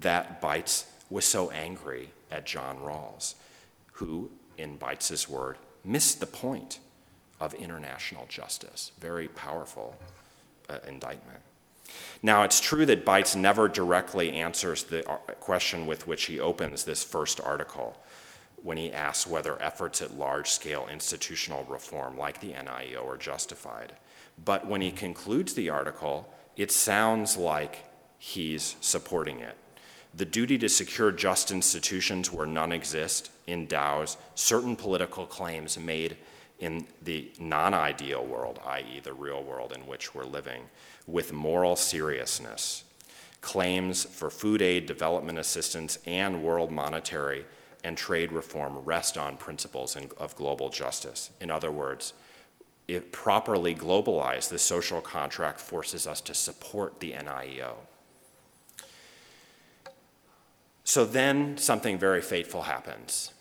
[0.00, 3.36] that Beitz was so angry at John Rawls,
[3.92, 6.78] who, in Beitz's word, missed the point
[7.40, 8.92] of international justice.
[9.00, 9.96] Very powerful
[10.68, 11.40] uh, indictment.
[12.22, 16.84] Now, it's true that Beitz never directly answers the uh, question with which he opens
[16.84, 17.96] this first article
[18.64, 23.92] when he asks whether efforts at large scale institutional reform like the NIEO are justified.
[24.42, 27.84] But when he concludes the article, it sounds like
[28.18, 29.54] he's supporting it.
[30.14, 36.16] The duty to secure just institutions where none exist endows certain political claims made
[36.58, 40.62] in the non ideal world, i.e., the real world in which we're living,
[41.06, 42.84] with moral seriousness.
[43.42, 47.44] Claims for food aid, development assistance, and world monetary
[47.84, 51.30] and trade reform rest on principles of global justice.
[51.40, 52.14] In other words,
[52.88, 57.74] if properly globalized, the social contract forces us to support the NIEO.
[60.84, 63.32] So then something very fateful happens,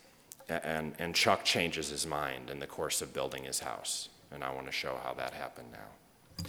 [0.48, 4.10] and, and Chuck changes his mind in the course of building his house.
[4.32, 6.46] And I want to show how that happened now.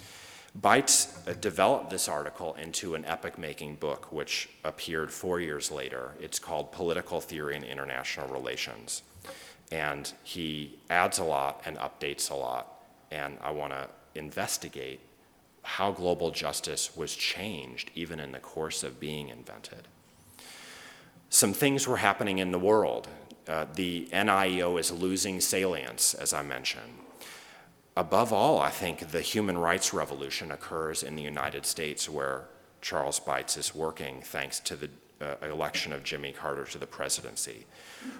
[0.59, 6.11] Beitz uh, developed this article into an epoch making book, which appeared four years later.
[6.19, 9.03] It's called Political Theory and International Relations.
[9.71, 12.75] And he adds a lot and updates a lot
[13.11, 14.99] and I want to investigate
[15.63, 19.87] how global justice was changed even in the course of being invented.
[21.29, 23.07] Some things were happening in the world.
[23.47, 27.04] Uh, the NIEO is losing salience, as I mentioned.
[27.97, 32.45] Above all, I think the human rights revolution occurs in the United States, where
[32.81, 34.89] Charles Beitz is working thanks to the
[35.21, 37.65] uh, election of Jimmy Carter to the presidency.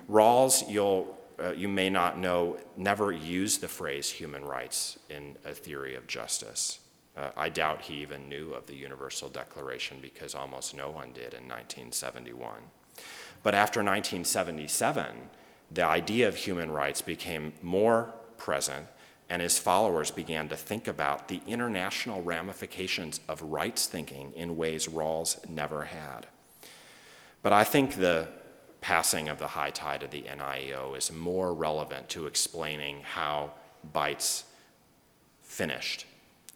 [0.10, 5.54] Rawls, you'll uh, you may not know, never used the phrase human rights in a
[5.54, 6.80] theory of justice.
[7.18, 11.34] Uh, I doubt he even knew of the Universal Declaration because almost no one did
[11.34, 12.56] in 1971.
[13.44, 15.30] But after 1977,
[15.72, 18.88] the idea of human rights became more present,
[19.30, 24.88] and his followers began to think about the international ramifications of rights thinking in ways
[24.88, 26.28] Rawls never had.
[27.42, 28.28] But I think the
[28.82, 33.52] passing of the high tide of the NIEO is more relevant to explaining how
[33.94, 34.44] Beitz
[35.42, 36.06] finished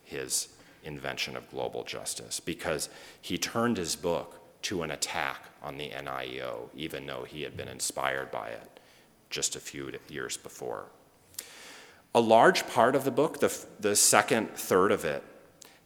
[0.04, 0.50] his
[0.84, 2.90] invention of global justice because
[3.22, 7.68] he turned his book to an attack on the NIEO, even though he had been
[7.68, 8.80] inspired by it
[9.30, 10.86] just a few years before.
[12.16, 15.24] A large part of the book, the, the second third of it,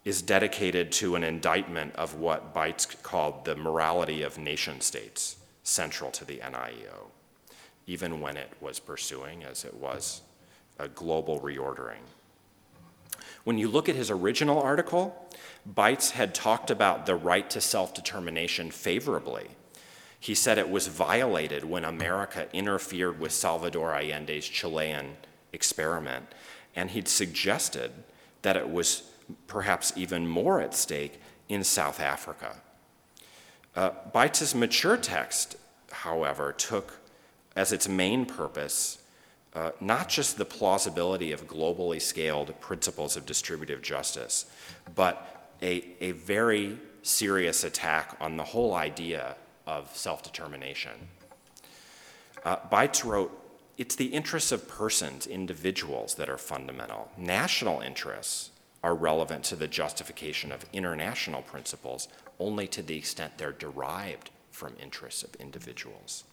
[0.05, 6.11] is dedicated to an indictment of what Beitz called the morality of nation states central
[6.11, 7.09] to the NIEO,
[7.87, 10.21] even when it was pursuing, as it was,
[10.79, 12.03] a global reordering.
[13.43, 15.29] When you look at his original article,
[15.69, 19.47] Beitz had talked about the right to self determination favorably.
[20.19, 25.17] He said it was violated when America interfered with Salvador Allende's Chilean
[25.53, 26.25] experiment,
[26.75, 27.91] and he'd suggested
[28.41, 29.03] that it was
[29.47, 32.57] perhaps even more at stake in South Africa.
[33.75, 33.91] Uh,
[34.55, 35.55] mature text,
[35.91, 36.99] however, took
[37.55, 39.03] as its main purpose
[39.55, 44.47] uh, not just the plausibility of globally scaled principles of distributive justice,
[44.95, 49.35] but a, a very serious attack on the whole idea
[49.67, 50.91] of self determination.
[52.43, 53.31] Uh, Beitz wrote,
[53.77, 57.09] It's the interests of persons, individuals, that are fundamental.
[57.17, 58.51] National interests
[58.83, 62.07] are relevant to the justification of international principles
[62.39, 66.23] only to the extent they're derived from interests of individuals.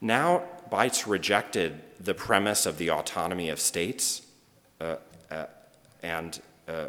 [0.00, 4.22] Now, Beitz rejected the premise of the autonomy of states,
[4.80, 4.96] uh,
[5.30, 5.46] uh,
[6.02, 6.86] and uh,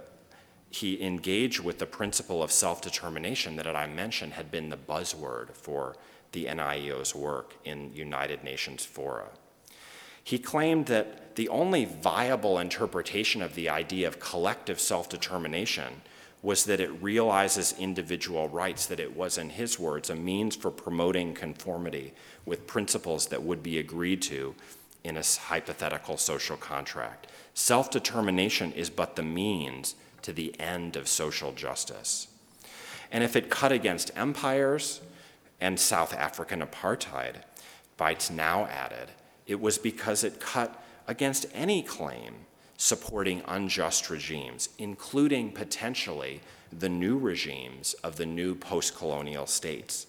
[0.70, 5.56] he engaged with the principle of self determination that I mentioned had been the buzzword
[5.56, 5.96] for
[6.32, 9.30] the NIEO's work in United Nations fora.
[10.30, 16.04] He claimed that the only viable interpretation of the idea of collective self determination
[16.44, 20.70] was that it realizes individual rights, that it was, in his words, a means for
[20.70, 22.14] promoting conformity
[22.46, 24.54] with principles that would be agreed to
[25.04, 27.26] in a hypothetical social contract.
[27.56, 32.28] Self determination is but the means to the end of social justice.
[33.12, 35.02] And if it cut against empires
[35.60, 37.38] and South African apartheid,
[37.98, 39.10] Beitz now added,
[39.50, 42.36] it was because it cut against any claim
[42.78, 46.40] supporting unjust regimes, including potentially
[46.72, 50.06] the new regimes of the new post colonial states.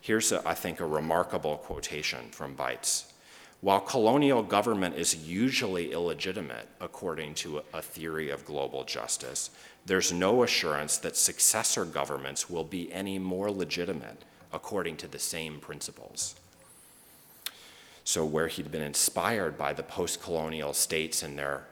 [0.00, 3.12] Here's, a, I think, a remarkable quotation from Beitz.
[3.60, 9.50] While colonial government is usually illegitimate, according to a theory of global justice,
[9.84, 14.24] there's no assurance that successor governments will be any more legitimate
[14.54, 16.39] according to the same principles.
[18.04, 21.66] So, where he'd been inspired by the post colonial states and their,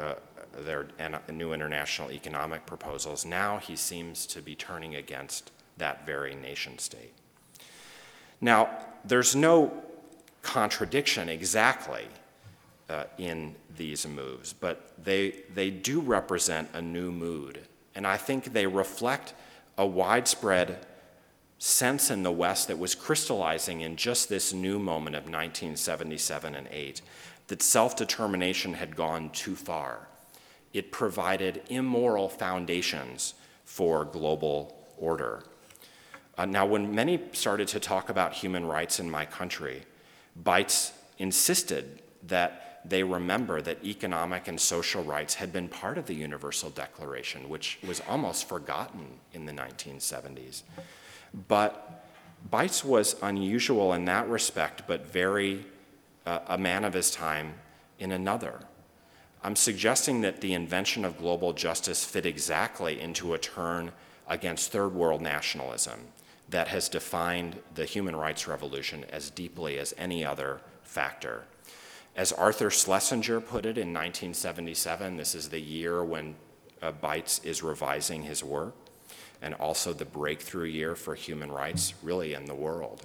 [0.00, 0.14] uh,
[0.58, 0.86] their
[1.30, 7.12] new international economic proposals, now he seems to be turning against that very nation state.
[8.40, 8.70] Now,
[9.04, 9.82] there's no
[10.42, 12.06] contradiction exactly
[12.88, 17.60] uh, in these moves, but they, they do represent a new mood.
[17.94, 19.34] And I think they reflect
[19.78, 20.86] a widespread
[21.64, 26.68] sense in the West that was crystallizing in just this new moment of 1977 and
[26.70, 27.00] 8
[27.46, 30.06] that self determination had gone too far.
[30.74, 33.32] It provided immoral foundations
[33.64, 35.42] for global order.
[36.36, 39.84] Uh, now, when many started to talk about human rights in my country,
[40.42, 46.14] Beitz insisted that they remember that economic and social rights had been part of the
[46.14, 50.62] Universal Declaration, which was almost forgotten in the 1970s.
[51.48, 52.06] But
[52.50, 55.66] Beitz was unusual in that respect, but very
[56.24, 57.54] uh, a man of his time
[57.98, 58.60] in another.
[59.42, 63.92] I'm suggesting that the invention of global justice fit exactly into a turn
[64.26, 66.00] against third world nationalism
[66.48, 71.44] that has defined the human rights revolution as deeply as any other factor.
[72.16, 76.36] As Arthur Schlesinger put it in 1977, this is the year when
[76.80, 78.74] uh, Beitz is revising his work,
[79.44, 83.02] and also the breakthrough year for human rights, really, in the world.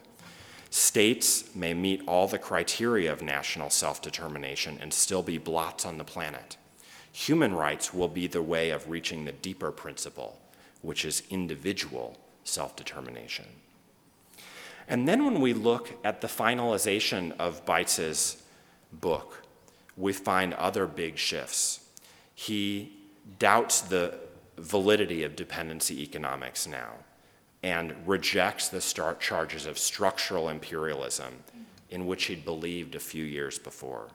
[0.69, 5.97] States may meet all the criteria of national self determination and still be blots on
[5.97, 6.55] the planet.
[7.11, 10.39] Human rights will be the way of reaching the deeper principle,
[10.81, 13.45] which is individual self determination.
[14.87, 18.41] And then when we look at the finalization of Beitz's
[18.93, 19.43] book,
[19.97, 21.81] we find other big shifts.
[22.33, 22.93] He
[23.37, 24.17] doubts the
[24.59, 26.93] validity of dependency economics now
[27.61, 31.33] and rejects the start charges of structural imperialism
[31.89, 34.07] in which he'd believed a few years before.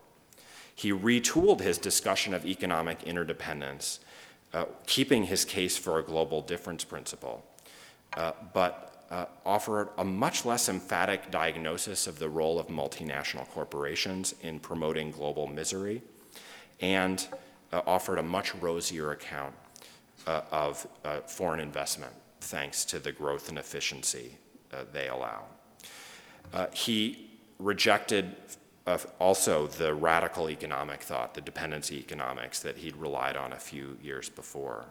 [0.74, 4.00] He retooled his discussion of economic interdependence,
[4.52, 7.44] uh, keeping his case for a global difference principle
[8.16, 14.34] uh, but uh, offered a much less emphatic diagnosis of the role of multinational corporations
[14.42, 16.02] in promoting global misery,
[16.80, 17.28] and
[17.72, 19.54] uh, offered a much rosier account
[20.26, 24.36] uh, of uh, foreign investment thanks to the growth and efficiency
[24.72, 25.44] uh, they allow.
[26.72, 28.36] he rejected
[28.86, 33.96] uh, also the radical economic thought, the dependency economics that he'd relied on a few
[34.02, 34.86] years before.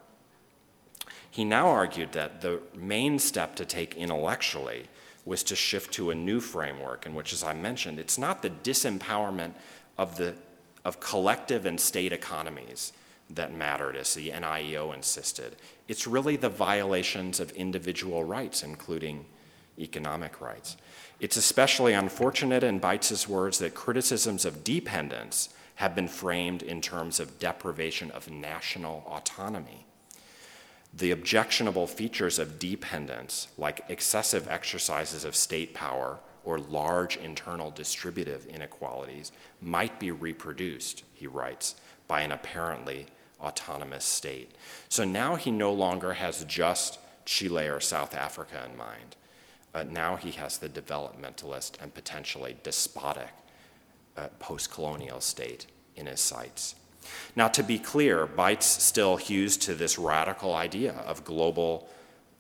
[1.30, 4.88] He now argued that the main step to take intellectually
[5.26, 8.50] was to shift to a new framework in which, as I mentioned, it's not the
[8.50, 9.54] disempowerment
[9.98, 10.36] of, the,
[10.84, 12.94] of collective and state economies
[13.34, 15.56] that mattered, as the NIEO insisted.
[15.88, 19.26] It's really the violations of individual rights, including
[19.80, 20.78] economic rights.
[21.20, 27.20] It's especially unfortunate, in Beitz's words, that criticisms of dependence have been framed in terms
[27.20, 29.86] of deprivation of national autonomy
[30.96, 38.46] the objectionable features of dependence, like excessive exercises of state power or large internal distributive
[38.46, 39.32] inequalities,
[39.62, 41.76] might be reproduced, he writes,
[42.08, 43.08] by an apparently
[43.44, 44.52] autonomous state.
[44.90, 49.16] So now he no longer has just Chile or South Africa in mind.
[49.74, 53.32] Uh, now he has the developmentalist and potentially despotic
[54.18, 55.66] uh, post colonial state
[55.96, 56.76] in his sights.
[57.36, 61.90] Now, to be clear, Beitz still hews to this radical idea of global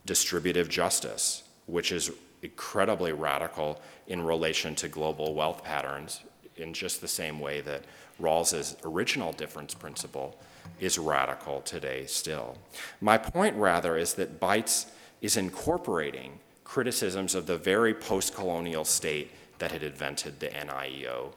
[0.05, 6.21] distributive justice, which is incredibly radical in relation to global wealth patterns,
[6.55, 7.83] in just the same way that
[8.19, 10.37] Rawls's original difference principle
[10.79, 12.57] is radical today still.
[13.01, 14.87] My point, rather, is that Beitz
[15.21, 21.33] is incorporating criticisms of the very post colonial state that had invented the NIEO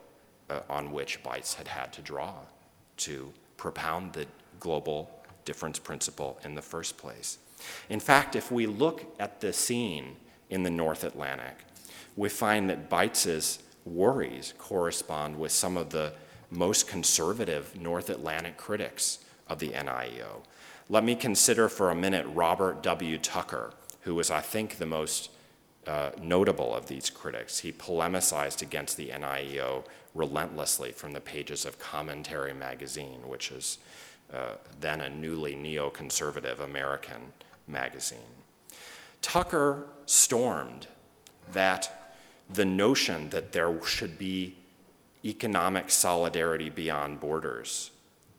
[0.51, 2.35] uh, on which Beitz had had to draw
[2.99, 4.27] to propound the
[4.59, 5.11] global
[5.45, 7.39] difference principle in the first place.
[7.89, 10.17] In fact, if we look at the scene
[10.51, 11.65] in the North Atlantic,
[12.17, 16.13] we find that Beitz's worries correspond with some of the
[16.51, 19.19] most conservative North Atlantic critics
[19.49, 20.43] of the NIEO.
[20.89, 23.19] Let me consider for a minute Robert W.
[23.19, 23.73] Tucker,
[24.03, 25.31] who was, I think, the most
[25.87, 27.61] uh, notable of these critics.
[27.61, 29.85] He polemicized against the NIEO
[30.15, 33.79] relentlessly from the pages of Commentary magazine, which is
[34.33, 37.33] uh, then a newly neoconservative American
[37.69, 38.19] magazine.
[39.23, 40.87] Tucker stormed
[41.53, 42.13] that
[42.53, 44.57] the notion that there should be
[45.25, 47.91] economic solidarity beyond borders,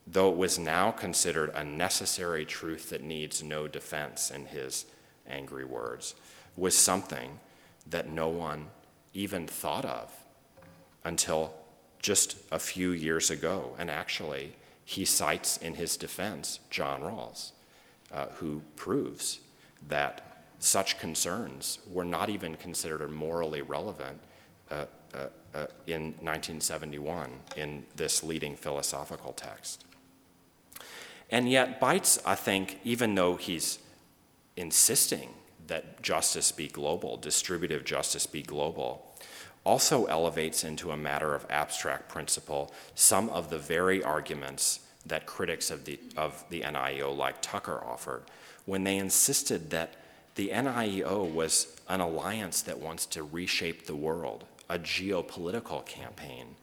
[0.06, 4.86] though it was now considered a necessary truth that needs no defense, in his
[5.28, 6.16] angry words,
[6.56, 7.40] was something
[7.90, 8.68] that no one
[9.14, 10.12] even thought of
[11.04, 11.54] until
[12.00, 13.76] just a few years ago.
[13.78, 14.56] And actually,
[14.86, 17.52] he cites in his defense John Rawls,
[18.12, 19.40] uh, who proves
[19.88, 24.20] that such concerns were not even considered morally relevant
[24.72, 29.86] uh, uh, Uh, in 1971 in this leading philosophical text.
[31.32, 33.80] And yet, Beitz, I think, even though he's
[34.56, 35.30] insisting
[35.68, 39.16] that justice be global, distributive justice be global,
[39.64, 45.72] also elevates into a matter of abstract principle some of the very arguments that critics
[45.72, 48.24] of the, of the NIEO, like Tucker, offered
[48.66, 49.96] when they insisted that
[50.36, 56.56] the NIEO was an alliance that wants to reshape the world, a geopolitical campaign,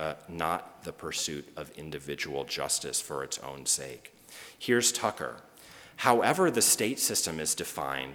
[0.00, 4.12] uh, not the pursuit of individual justice for its own sake.
[4.58, 5.36] Here's Tucker.
[5.96, 8.14] However, the state system is defined,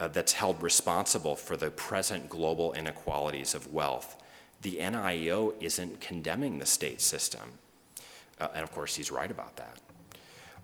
[0.00, 4.20] uh, that's held responsible for the present global inequalities of wealth.
[4.62, 7.58] The NIEO isn't condemning the state system.
[8.40, 9.78] Uh, and of course, he's right about that.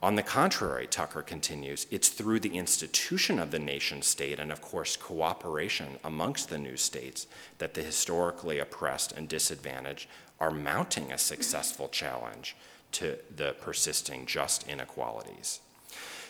[0.01, 4.61] On the contrary, Tucker continues, it's through the institution of the nation state and, of
[4.61, 7.26] course, cooperation amongst the new states
[7.59, 12.55] that the historically oppressed and disadvantaged are mounting a successful challenge
[12.92, 15.61] to the persisting just inequalities.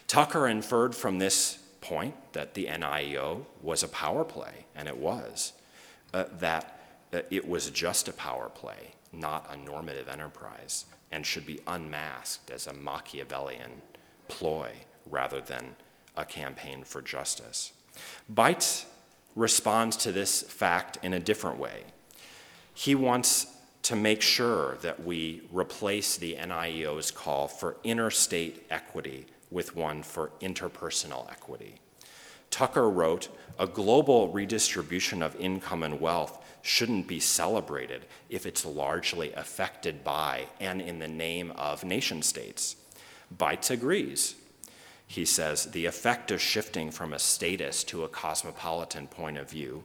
[0.07, 5.53] Tucker inferred from this point that the NIEO was a power play, and it was,
[6.15, 6.81] uh, that
[7.13, 12.51] uh, it was just a power play, not a normative enterprise, and should be unmasked
[12.51, 13.83] as a Machiavellian
[14.29, 14.71] ploy
[15.07, 15.77] rather than
[16.17, 17.73] a campaign for justice.
[18.33, 18.85] Beitz
[19.35, 21.85] responds to this fact in a different way.
[22.75, 23.47] He wants
[23.83, 30.31] to make sure that we replace the NIEO's call for interstate equity with one for
[30.41, 31.77] interpersonal equity.
[32.51, 33.29] Tucker wrote,
[33.59, 40.47] A global redistribution of income and wealth shouldn't be celebrated if it's largely affected by
[40.61, 42.77] and in the name of nation states.
[43.37, 44.35] Beitz agrees.
[45.07, 49.85] He says the effect of shifting from a status to a cosmopolitan point of view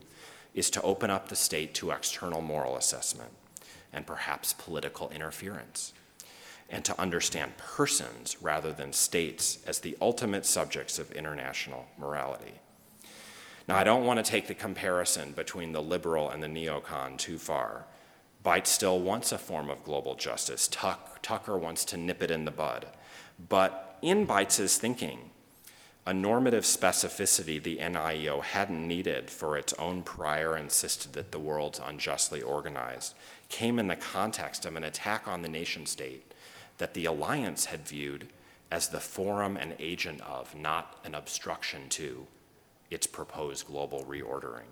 [0.54, 3.32] is to open up the state to external moral assessment
[3.92, 5.92] and perhaps political interference
[6.68, 12.54] and to understand persons rather than states as the ultimate subjects of international morality.
[13.66, 17.38] Now, I don't want to take the comparison between the liberal and the neocon too
[17.38, 17.86] far.
[18.44, 20.68] Beitz still wants a form of global justice.
[20.68, 22.86] Tuck, Tucker wants to nip it in the bud.
[23.48, 25.30] But in Beitz's thinking,
[26.06, 31.80] a normative specificity the NIEO hadn't needed for its own prior insisted that the world's
[31.82, 33.14] unjustly organized
[33.48, 36.34] came in the context of an attack on the nation state
[36.76, 38.28] that the alliance had viewed
[38.70, 42.26] as the forum and agent of, not an obstruction to,
[42.90, 44.68] its proposed global reordering.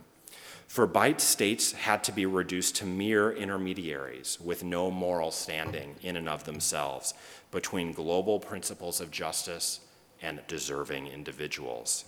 [0.67, 6.17] For Beitz, states had to be reduced to mere intermediaries with no moral standing in
[6.17, 7.13] and of themselves
[7.51, 9.81] between global principles of justice
[10.23, 12.07] and deserving individuals.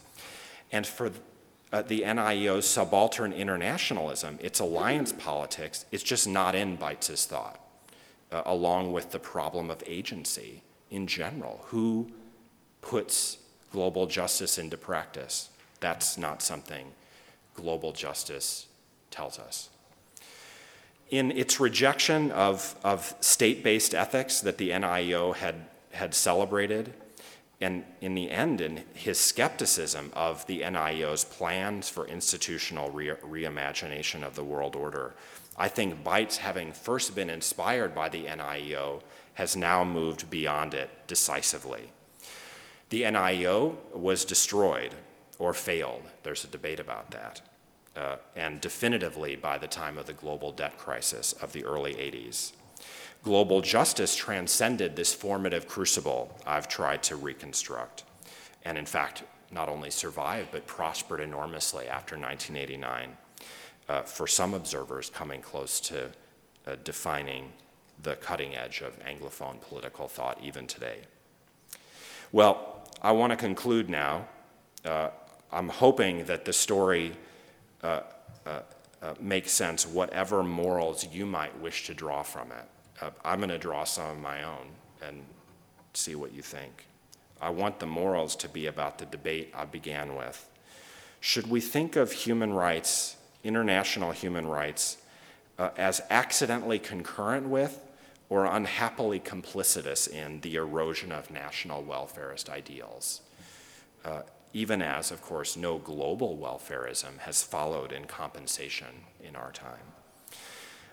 [0.73, 1.11] And for
[1.73, 7.61] uh, the NIEO's subaltern internationalism, its alliance politics, it's just not in Beitz's thought
[8.35, 11.65] uh, along with the problem of agency in general.
[11.67, 12.11] Who
[12.81, 13.39] puts
[13.73, 15.51] global justice into practice?
[15.85, 16.93] That's not something
[17.55, 18.69] global justice
[19.11, 19.69] tells us.
[21.11, 26.95] In its rejection of, of state based ethics that the NIEO had, had celebrated,
[27.61, 34.25] and in the end, in his skepticism of the NIEO's plans for institutional re- reimagination
[34.25, 35.13] of the world order,
[35.59, 39.03] I think Beitz, having first been inspired by the NIEO,
[39.35, 41.91] has now moved beyond it decisively.
[42.89, 44.95] The NIEO was destroyed
[45.39, 47.41] or failed, there's a debate about that,
[47.97, 52.53] uh, and definitively by the time of the global debt crisis of the early 80s.
[53.23, 58.05] Global justice transcended this formative crucible I've tried to reconstruct,
[58.65, 63.17] and in fact, not only survived, but prospered enormously after 1989
[63.89, 66.11] uh, for some observers, coming close to
[66.67, 67.53] uh, defining
[68.03, 70.99] the cutting edge of Anglophone political thought even today.
[72.33, 74.27] Well, I want to conclude now.
[75.55, 77.13] Uh, I'm hoping that the story
[77.83, 78.01] uh,
[78.47, 78.61] uh,
[79.03, 83.13] uh, makes sense, whatever morals you might wish to draw from it.
[83.25, 84.69] I'm going to draw some of my own
[85.07, 85.25] and
[85.93, 86.87] see what you think.
[87.41, 90.49] I want the morals to be about the debate I began with.
[91.21, 94.99] Should we think of human rights, international human rights,
[95.59, 97.81] uh, as accidentally concurrent with
[98.31, 103.21] or unhappily complicitous in the erosion of national welfarist ideals?
[104.05, 104.23] Uh,
[104.55, 109.93] even as, of course, no global welfareism has followed in compensation in our time.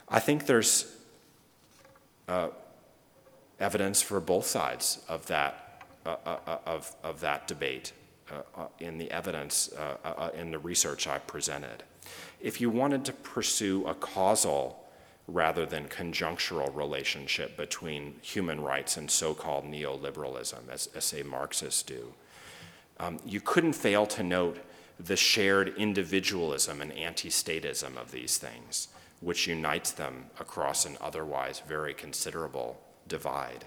[0.09, 0.97] I think there's
[2.27, 2.49] uh,
[3.59, 7.93] evidence for both sides of that, uh, uh, uh of, of that debate
[8.31, 9.69] uh, in the evidence,
[10.33, 11.83] in the research I presented.
[12.39, 14.83] If you wanted to pursue a causal
[15.27, 21.83] rather than conjunctural relationship between human rights and so called neoliberalism, as, as say Marxists
[21.83, 22.13] do,
[23.01, 24.59] um, you couldn't fail to note
[24.99, 28.89] the shared individualism and anti statism of these things,
[29.19, 33.65] which unites them across an otherwise very considerable divide.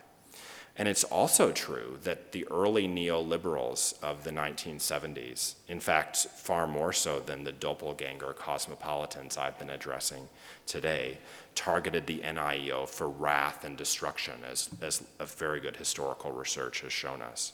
[0.76, 6.93] And it's also true that the early neoliberals of the 1970s, in fact, far more
[6.93, 10.28] so than the doppelganger cosmopolitans I've been addressing
[10.66, 11.18] today,
[11.55, 15.03] targeted the NIEO for wrath and destruction, as, as
[15.37, 17.53] very good historical research has shown us.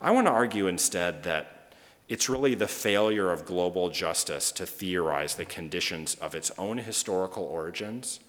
[0.00, 1.72] I want to argue instead that
[2.08, 7.44] it's really the failure of global justice to theorize the conditions of its own historical
[7.44, 8.20] origins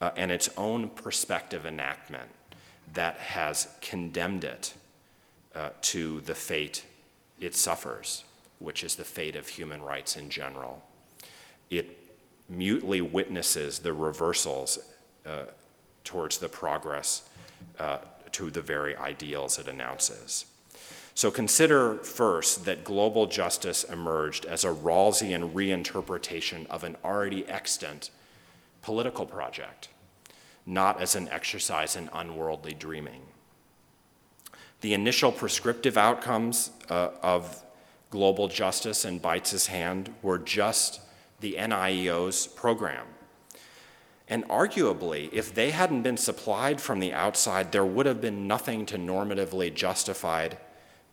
[0.00, 2.30] uh, and its own prospective enactment
[2.94, 4.74] that has condemned it
[5.54, 6.84] uh, to the fate
[7.40, 8.24] it suffers,
[8.58, 10.82] which is the fate of human rights in general.
[11.70, 11.98] It
[12.48, 14.78] mutely witnesses the reversals
[15.26, 15.44] uh,
[16.04, 17.28] towards the progress
[17.78, 17.98] uh,
[18.32, 20.46] to the very ideals it announces.
[21.14, 28.10] So consider first that global justice emerged as a Rawlsian reinterpretation of an already extant
[28.80, 29.88] political project,
[30.64, 33.22] not as an exercise in unworldly dreaming.
[34.80, 37.62] The initial prescriptive outcomes uh, of
[38.10, 41.00] global justice in Beitz's hand were just
[41.40, 43.06] the NIEO's program.
[44.28, 48.86] And arguably, if they hadn't been supplied from the outside, there would have been nothing
[48.86, 50.56] to normatively justified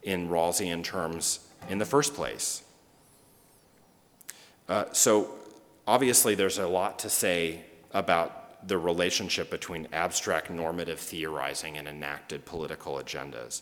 [0.04, 1.39] in Rawlsian terms
[1.70, 2.64] in the first place.
[4.68, 5.32] Uh, so,
[5.88, 7.62] obviously, there's a lot to say
[7.93, 13.62] about the relationship between abstract normative theorizing and enacted political agendas.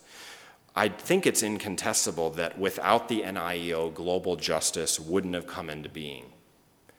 [0.76, 6.26] I think it's incontestable that without the NIEO, global justice wouldn't have come into being,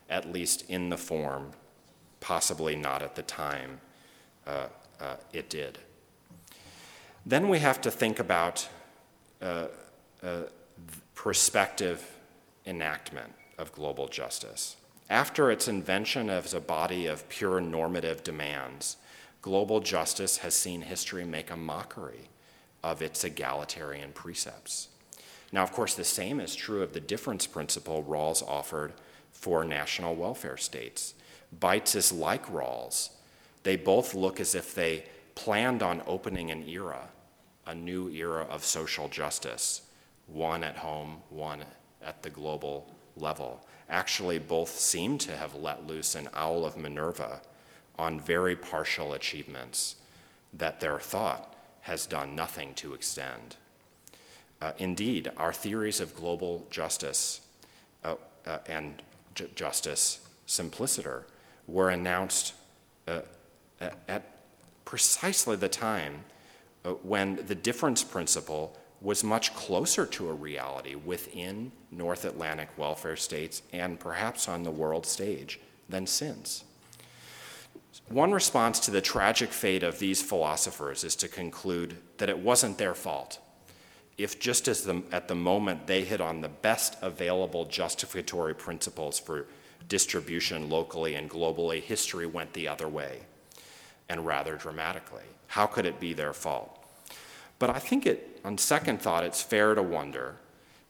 [0.09, 1.53] at least in the form,
[2.19, 3.81] possibly not at the time
[4.47, 4.67] uh,
[5.01, 5.79] uh, it did.
[7.25, 8.69] Then we have to think about
[9.41, 9.67] uh,
[11.15, 12.17] prospective
[12.67, 14.77] enactment of global justice.
[15.11, 18.99] After its invention as a body of pure normative demands,
[19.41, 22.29] global justice has seen history make a mockery
[22.85, 24.89] of its egalitarian precepts.
[25.51, 28.93] Now, of course, the same is true of the difference principle Rawls offered
[29.33, 31.15] for national welfare states.
[31.59, 33.11] Beitz is like Rawls.
[33.63, 37.09] They both look as if they planned on opening an era
[37.69, 39.83] a new era of social justice,
[40.27, 41.63] one at home, one
[42.03, 43.65] at the global level.
[43.91, 47.41] Actually, both seem to have let loose an owl of Minerva
[47.99, 49.97] on very partial achievements
[50.55, 53.57] that their thought has done nothing to extend.
[54.61, 57.43] Uh, indeed, our theories of global justice
[58.03, 58.15] uh,
[58.47, 59.03] uh, and
[59.55, 61.27] justice simpliciter
[61.67, 62.55] were announced
[63.07, 63.21] uh,
[64.09, 64.23] at
[64.85, 66.25] precisely the time
[66.85, 73.17] Uh, when the difference principle was much closer to a reality within North Atlantic welfare
[73.17, 76.65] states and perhaps on the world stage than since.
[78.09, 82.79] One response to the tragic fate of these philosophers is to conclude that it wasn't
[82.79, 83.39] their fault.
[84.17, 89.19] If just as the, at the moment they hit on the best available justificatory principles
[89.19, 89.47] for
[89.89, 93.21] distribution locally and globally, history went the other way,
[94.09, 95.25] and rather dramatically.
[95.49, 96.79] How could it be their fault?
[97.59, 100.37] But I think it, on second thought, it's fair to wonder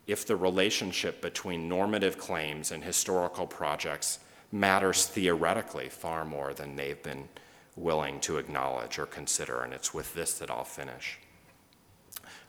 [0.06, 4.18] if the relationship between normative claims and historical projects
[4.50, 7.28] matters theoretically far more than they've been
[7.76, 9.62] willing to acknowledge or consider.
[9.62, 11.18] And it's with this that I'll finish.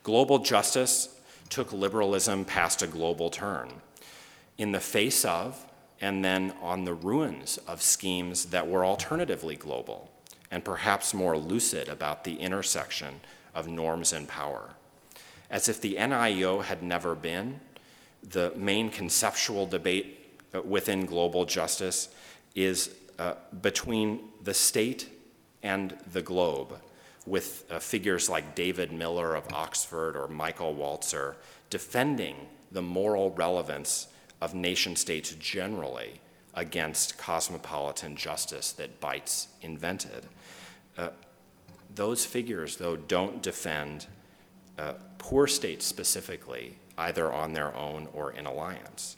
[0.03, 3.70] Global justice took liberalism past a global turn.
[4.57, 5.65] In the face of
[6.01, 10.09] and then on the ruins of schemes that were alternatively global
[10.52, 13.22] and perhaps more lucid about the intersection
[13.54, 14.72] of norms and power.
[15.50, 17.60] As if the NIEO had never been,
[18.24, 22.10] the main conceptual debate uh, within global justice
[22.56, 25.10] is uh, between the state
[25.64, 26.80] and the globe,
[27.26, 31.36] with uh, figures like David Miller of Oxford or Michael Walzer
[31.70, 32.36] defending
[32.72, 34.08] the moral relevance
[34.41, 36.22] of nation states generally
[36.54, 40.26] against cosmopolitan justice that Beitz invented.
[41.00, 41.10] Uh,
[41.95, 44.08] those figures, though, don't defend
[44.78, 49.16] uh, poor states specifically, either on their own or in alliance.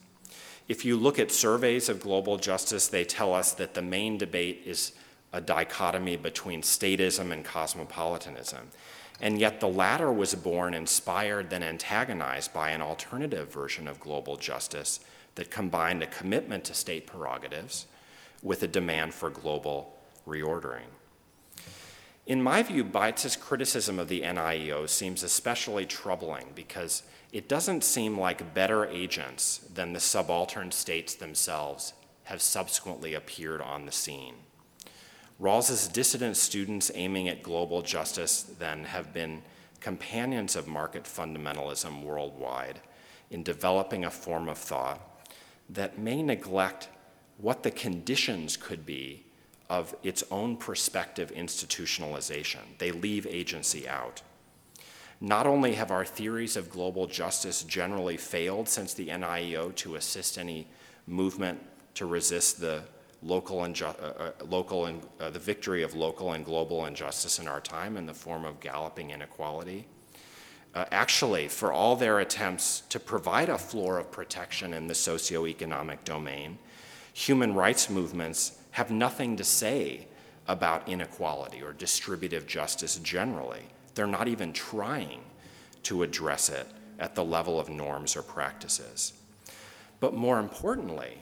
[0.68, 4.62] If you look at surveys of global justice, they tell us that the main debate
[4.66, 4.94] is
[5.34, 8.70] a dichotomy between statism and cosmopolitanism.
[9.20, 14.38] And yet the latter was born inspired, then antagonized by an alternative version of global
[14.38, 15.00] justice
[15.36, 17.88] that combined a commitment to state prerogatives
[18.44, 20.90] with a demand for global reordering.
[22.28, 28.20] In my view, Beitz's criticism of the NIEO seems especially troubling because it doesn't seem
[28.20, 31.94] like better agents than the subaltern states themselves
[32.26, 34.36] have subsequently appeared on the scene.
[35.40, 39.42] Rawls's dissident students aiming at global justice then have been
[39.80, 42.80] companions of market fundamentalism worldwide
[43.32, 45.02] in developing a form of thought
[45.68, 46.90] that may neglect
[47.38, 49.26] what the conditions could be
[49.72, 52.60] of its own prospective institutionalization.
[52.78, 54.22] They leave agency out.
[55.22, 60.38] Not only have our theories of global justice generally failed since the NIEO to assist
[60.38, 60.68] any
[61.08, 61.58] movement
[61.94, 62.84] to resist the
[63.24, 64.90] local, and uh, uh, local
[65.22, 68.60] uh, the victory of local and global injustice in our time in the form of
[68.60, 69.88] galloping inequality.
[70.76, 76.04] Uh, actually, for all their attempts to provide a floor of protection in the socioeconomic
[76.04, 76.58] domain,
[77.14, 80.08] human rights movements have nothing to say
[80.48, 83.64] about inequality or distributive justice generally.
[83.96, 85.22] They're not even trying
[85.84, 86.68] to address it
[87.00, 89.14] at the level of norms or practices.
[90.00, 91.20] But more importantly,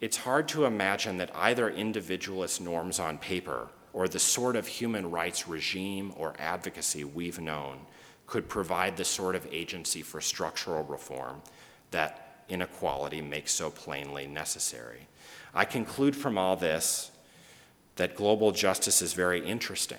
[0.00, 5.10] it's hard to imagine that either individualist norms on paper or the sort of human
[5.10, 7.80] rights regime or advocacy we've known
[8.26, 11.42] could provide the sort of agency for structural reform
[11.90, 15.08] that inequality makes so plainly necessary.
[15.54, 17.10] I conclude from all this
[17.96, 19.98] that global justice is very interesting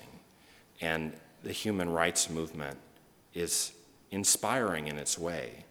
[0.80, 2.78] and the human rights movement
[3.34, 3.74] is
[4.12, 5.66] inspiring in its way.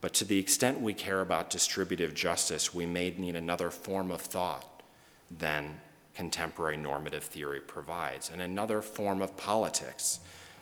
[0.00, 4.20] But to the extent we care about distributive justice, we may need another form of
[4.20, 4.82] thought
[5.30, 5.80] than
[6.14, 10.20] contemporary normative theory provides, and another form of politics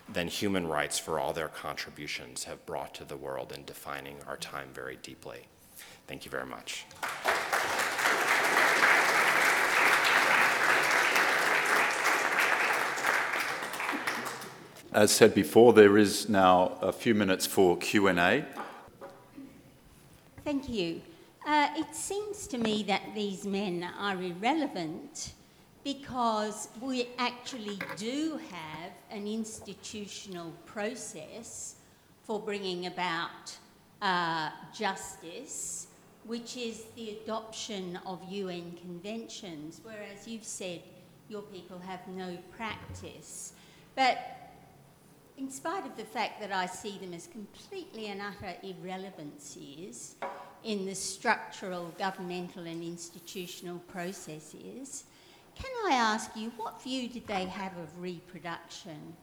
[0.08, 4.36] than human rights for all their contributions have brought to the world in defining our
[4.36, 5.46] time very deeply.
[6.06, 6.84] Thank you very much.
[14.96, 18.46] As said before, there is now a few minutes for Q&A.
[20.42, 21.02] Thank you.
[21.46, 25.34] Uh, it seems to me that these men are irrelevant
[25.84, 31.74] because we actually do have an institutional process
[32.22, 33.54] for bringing about
[34.00, 35.88] uh, justice,
[36.24, 40.80] which is the adoption of UN conventions, whereas you've said
[41.28, 43.52] your people have no practice.
[43.94, 44.45] But
[45.38, 50.16] in spite of the fact that I see them as completely and utter irrelevancies
[50.64, 55.04] in the structural, governmental, and institutional processes,
[55.54, 59.14] can I ask you what view did they have of reproduction?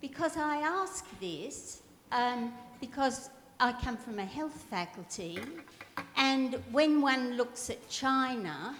[0.00, 5.38] Because I ask this um, because I come from a health faculty,
[6.16, 8.74] and when one looks at China,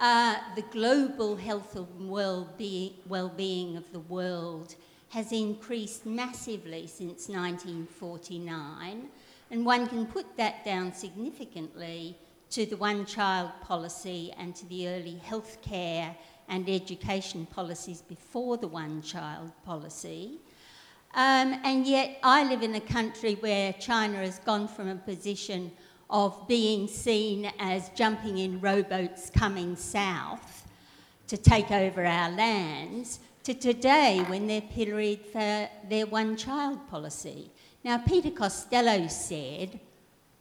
[0.00, 4.74] uh, the global health and well-being of the world
[5.16, 9.08] has increased massively since 1949,
[9.50, 12.14] and one can put that down significantly
[12.50, 16.14] to the one child policy and to the early health care
[16.50, 20.38] and education policies before the one child policy.
[21.14, 25.72] Um, and yet, I live in a country where China has gone from a position
[26.10, 30.68] of being seen as jumping in rowboats coming south
[31.28, 37.48] to take over our lands to today when they're pilloried for their one child policy.
[37.84, 39.78] Now, Peter Costello said,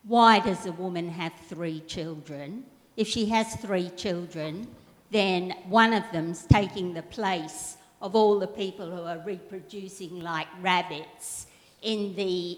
[0.02, 2.64] Why does a woman have three children?
[2.98, 4.68] If she has three children,
[5.12, 10.48] then one of them's taking the place of all the people who are reproducing like
[10.60, 11.46] rabbits
[11.84, 12.58] in the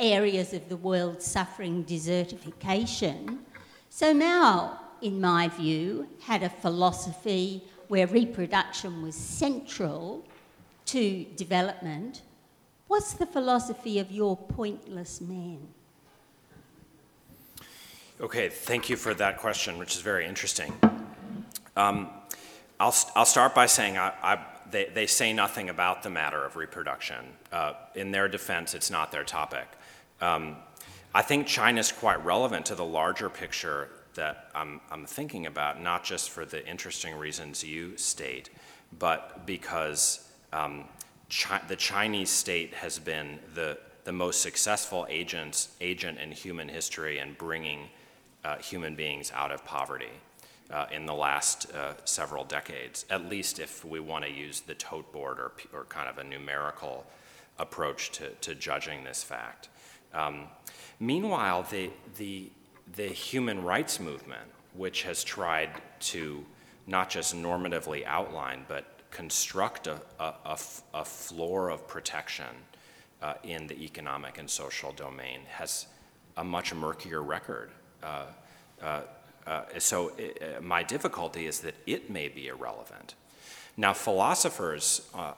[0.00, 3.38] areas of the world suffering desertification.
[3.88, 7.62] So now in my view, had a philosophy
[7.94, 10.24] where reproduction was central
[10.84, 12.22] to development.
[12.88, 15.60] What's the philosophy of your pointless man?
[18.20, 20.72] Okay, thank you for that question, which is very interesting.
[21.76, 22.08] Um,
[22.80, 26.56] I'll, I'll start by saying I, I, they, they say nothing about the matter of
[26.56, 27.24] reproduction.
[27.52, 29.68] Uh, in their defense, it's not their topic.
[30.20, 30.56] Um,
[31.14, 36.04] I think China's quite relevant to the larger picture that I'm, I'm thinking about, not
[36.04, 38.50] just for the interesting reasons you state,
[38.98, 40.84] but because um,
[41.30, 47.18] Chi- the Chinese state has been the, the most successful agents, agent in human history
[47.18, 47.88] in bringing
[48.44, 50.12] uh, human beings out of poverty
[50.70, 54.74] uh, in the last uh, several decades, at least if we want to use the
[54.74, 57.06] tote board or, or kind of a numerical
[57.58, 59.68] approach to, to judging this fact.
[60.12, 60.44] Um,
[61.00, 62.50] meanwhile, the, the,
[62.92, 65.70] the human rights movement, which has tried
[66.00, 66.44] to
[66.86, 72.46] not just normatively outline, but construct a, floor of protection
[73.22, 75.86] uh, in the economic and social domain, has
[76.36, 77.70] a much murkier record.
[78.02, 78.24] Uh,
[78.82, 79.00] uh,
[79.46, 83.14] uh so it, uh, my difficulty is that it may be irrelevant.
[83.76, 85.32] Now, philosophers, uh,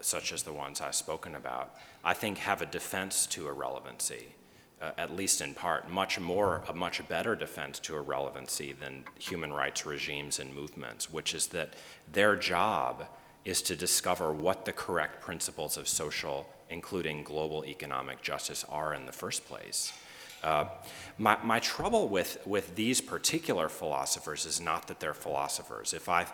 [0.00, 1.74] such as the ones I've spoken about,
[2.04, 4.34] I think have a defense to irrelevancy
[4.80, 9.52] uh, at least in part, much more, a much better defense to irrelevancy than human
[9.52, 11.74] rights regimes and movements, which is that
[12.12, 13.06] their job
[13.44, 19.06] is to discover what the correct principles of social, including global economic justice, are in
[19.06, 19.92] the first place.
[20.42, 20.66] Uh,
[21.16, 25.94] my, my trouble with, with these particular philosophers is not that they're philosophers.
[25.94, 26.26] If I,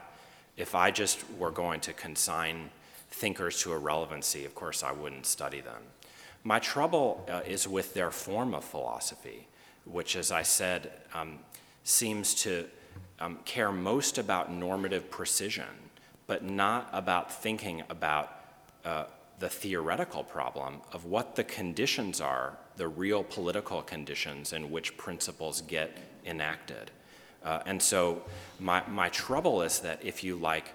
[0.56, 2.70] if I just were going to consign
[3.10, 5.82] thinkers to irrelevancy, of course I wouldn't study them.
[6.44, 9.46] My trouble uh, is with their form of philosophy,
[9.84, 11.38] which, as I said, um,
[11.84, 12.66] seems to
[13.20, 15.68] um, care most about normative precision,
[16.26, 18.40] but not about thinking about
[18.84, 19.04] uh,
[19.38, 25.60] the theoretical problem of what the conditions are, the real political conditions in which principles
[25.62, 26.90] get enacted.
[27.44, 28.22] Uh, and so,
[28.58, 30.74] my, my trouble is that if you like,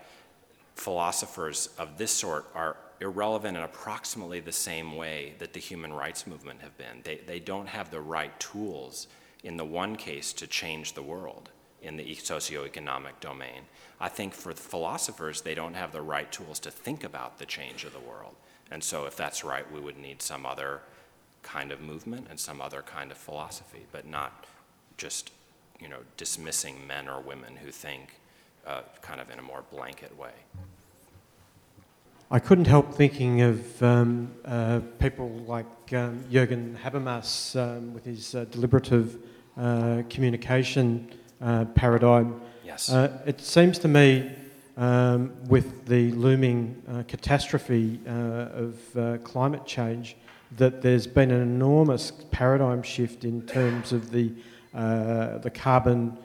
[0.76, 6.28] philosophers of this sort are irrelevant in approximately the same way that the human rights
[6.28, 7.02] movement have been.
[7.04, 9.08] They, they don't have the right tools
[9.44, 11.50] in the one case to change the world
[11.82, 13.62] in the socioeconomic domain.
[14.00, 17.84] I think for philosophers, they don't have the right tools to think about the change
[17.84, 18.36] of the world.
[18.72, 20.82] And so, if that's right, we would need some other
[21.44, 24.46] kind of movement and some other kind of philosophy, but not
[24.98, 25.32] just
[25.80, 28.20] you know, dismissing men or women who think
[28.66, 30.32] uh, kind of in a more blanket way.
[32.30, 38.36] I couldn't help thinking of um, uh, people like um, Jürgen Habermas um, with his
[38.36, 39.18] uh, deliberative
[39.58, 41.10] uh, communication
[41.40, 42.42] uh, paradigm.
[42.66, 42.92] Yes.
[42.92, 44.30] Uh, it seems to me,
[44.76, 48.76] um, with the looming uh, catastrophe of
[49.24, 50.18] climate change,
[50.58, 54.34] that there's been an enormous paradigm shift in terms of the,
[54.74, 56.18] the carbon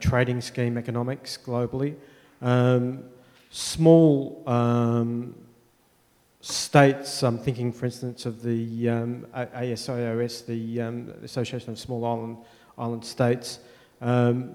[0.00, 1.94] trading scheme economics globally.
[2.42, 3.04] Um,
[3.50, 5.34] small um,
[6.40, 12.38] states, I'm thinking, for instance, of the um, ASIOS, the um, Association of Small Island,
[12.76, 13.60] Island States,
[14.00, 14.54] um,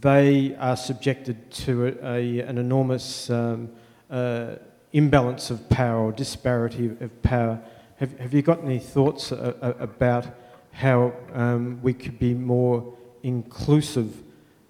[0.00, 3.70] they are subjected to a, a, an enormous um,
[4.10, 4.54] uh,
[4.92, 7.60] imbalance of power or disparity of power.
[7.96, 10.26] Have, have you got any thoughts a, a, about
[10.72, 14.22] how um, we could be more inclusive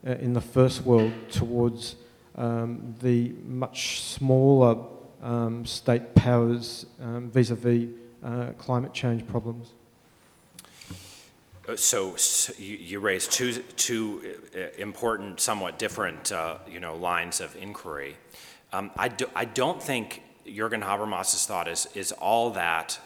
[0.06, 1.96] uh, in the first world towards
[2.36, 4.76] um, the much smaller
[5.22, 7.88] um, state powers vis a vis
[8.58, 9.72] climate change problems?
[11.68, 17.40] Uh, so, so you, raised two, two uh, important, somewhat different, uh, you know, lines
[17.40, 18.16] of inquiry.
[18.72, 22.98] Um, I, do, I don't think Jürgen Habermas's thought is, is all that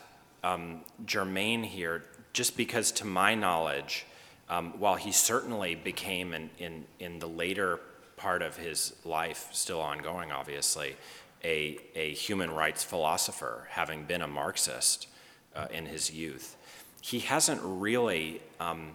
[0.43, 4.07] um, germane here, just because, to my knowledge,
[4.49, 7.81] um, while he certainly became in, in, in the later
[8.17, 10.97] part of his life, still ongoing, obviously,
[11.45, 15.09] a, a human rights philosopher, having been a Marxist
[15.55, 16.57] uh, in his youth.
[17.01, 18.93] He hasn't really um,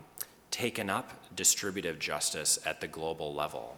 [0.50, 3.78] taken up distributive justice at the global level.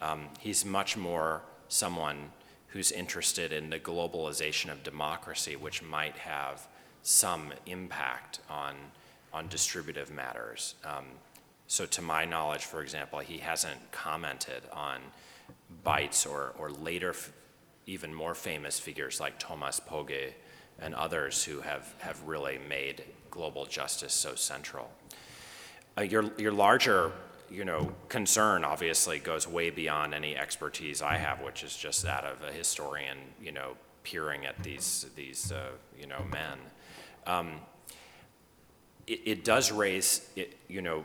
[0.00, 2.30] Um, he's much more someone
[2.68, 6.66] who's interested in the globalization of democracy, which might have
[7.02, 8.74] some impact on,
[9.32, 10.74] on distributive matters.
[10.84, 11.04] Um,
[11.74, 15.00] so, to my knowledge, for example, he hasn't commented on
[15.84, 17.32] Beitz or, or later, f-
[17.84, 20.34] even more famous figures like Thomas Pogge
[20.78, 24.88] and others who have, have really made global justice so central.
[25.98, 27.10] Uh, your, your larger
[27.50, 32.22] you know, concern obviously goes way beyond any expertise I have, which is just that
[32.22, 33.72] of a historian, you know,
[34.04, 36.58] peering at these, these uh, you know, men.
[37.26, 37.54] Um,
[39.08, 41.04] it, it, does raise, it, you know,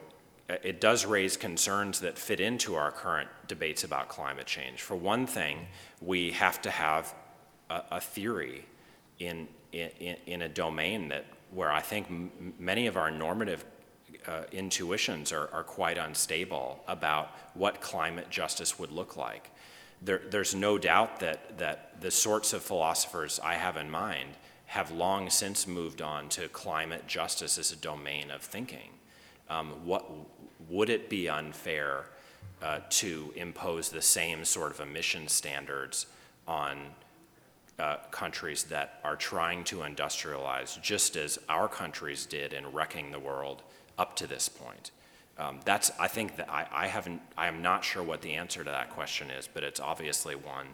[0.50, 4.82] it does raise concerns that fit into our current debates about climate change.
[4.82, 5.68] For one thing,
[6.02, 7.14] we have to have
[7.70, 8.66] a, a theory
[9.20, 12.08] in, in, in, a domain that where I think
[12.60, 13.64] many of our normative
[14.28, 19.52] uh, intuitions are, are quite unstable about what climate justice would look like.
[20.02, 24.30] There, there's no doubt that, that the sorts of philosophers I have in mind
[24.68, 28.92] have long since moved on to climate justice as a domain of thinking.
[29.50, 30.06] Um, what,
[30.70, 32.06] would it be unfair
[32.62, 36.06] uh, to impose the same sort of emission standards
[36.48, 36.78] on
[37.78, 43.20] uh, countries that are trying to industrialize, just as our countries did in wrecking the
[43.20, 43.64] world
[43.98, 44.92] up to this point?
[45.38, 48.64] Um, that's, I think that I, I haven't, I am not sure what the answer
[48.64, 50.68] to that question is, but it's obviously one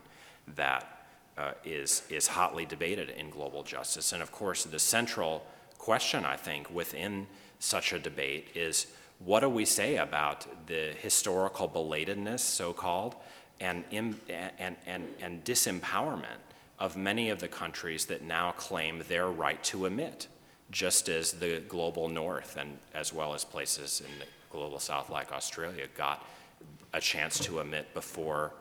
[0.55, 4.13] that uh, is is hotly debated in global justice.
[4.13, 5.45] And of course, the central
[5.77, 7.27] question, I think, within
[7.59, 8.87] such a debate is
[9.19, 13.15] what do we say about the historical belatedness, so called,
[13.59, 14.75] and, and, and,
[15.21, 16.41] and disempowerment
[16.77, 20.27] of many of the countries that now claim their right to emit,
[20.71, 25.31] just as the global north and as well as places in the global south like
[25.31, 26.25] Australia got
[26.93, 28.51] a chance to emit before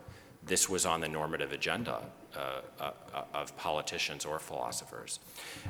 [0.47, 2.03] this was on the normative agenda
[2.37, 2.93] uh, uh,
[3.33, 5.21] of politicians or philosophers.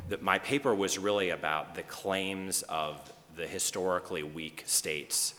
[0.09, 5.35] The, my paper was really about the claims of the historically weak states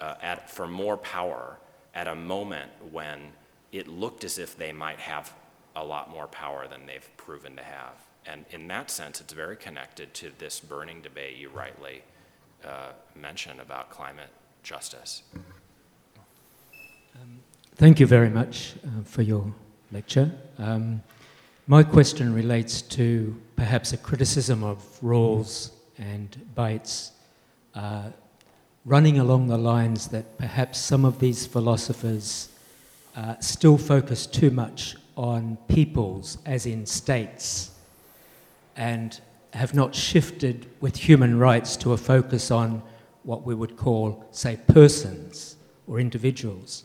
[0.00, 1.58] uh, at, for more power
[1.94, 3.32] at a moment when
[3.72, 5.32] it looked as if they might have
[5.76, 7.94] a lot more power than they've proven to have.
[8.26, 12.02] And in that sense, it's very connected to this burning debate you rightly
[12.64, 14.30] uh, mentioned about climate
[14.62, 15.22] justice.
[17.14, 17.38] Um,
[17.76, 19.52] thank you very much uh, for your
[19.92, 20.30] lecture.
[20.58, 21.02] Um,
[21.66, 27.10] my question relates to perhaps a criticism of Rawls and Beitz
[27.78, 28.10] uh,
[28.84, 32.48] running along the lines that perhaps some of these philosophers
[33.14, 37.70] uh, still focus too much on peoples, as in states,
[38.76, 39.20] and
[39.52, 42.82] have not shifted with human rights to a focus on
[43.22, 45.54] what we would call, say, persons
[45.86, 46.82] or individuals.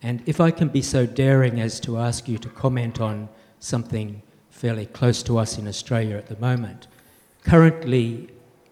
[0.00, 3.28] And if I can be so daring as to ask you to comment on
[3.58, 6.86] something fairly close to us in Australia at the moment,
[7.42, 8.28] currently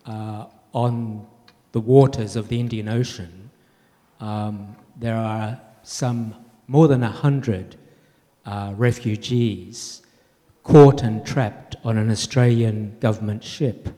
[0.07, 1.27] uh, on
[1.75, 3.51] the waters of the Indian Ocean,
[4.21, 6.33] um, there are some
[6.69, 7.75] more than a hundred
[8.47, 10.01] uh, refugees
[10.63, 13.89] caught and trapped on an Australian government ship.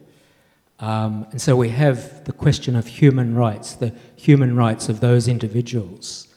[0.81, 5.29] Um, and so we have the question of human rights, the human rights of those
[5.29, 6.29] individuals.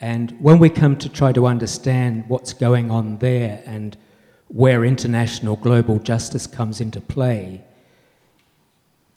[0.00, 3.94] And when we come to try to understand what's going on there and
[4.48, 7.62] where international global justice comes into play,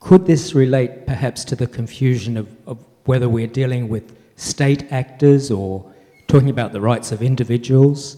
[0.05, 5.49] could this relate perhaps to the confusion of, of whether we're dealing with state actors
[5.49, 5.83] or
[6.27, 8.17] talking about the rights of individuals?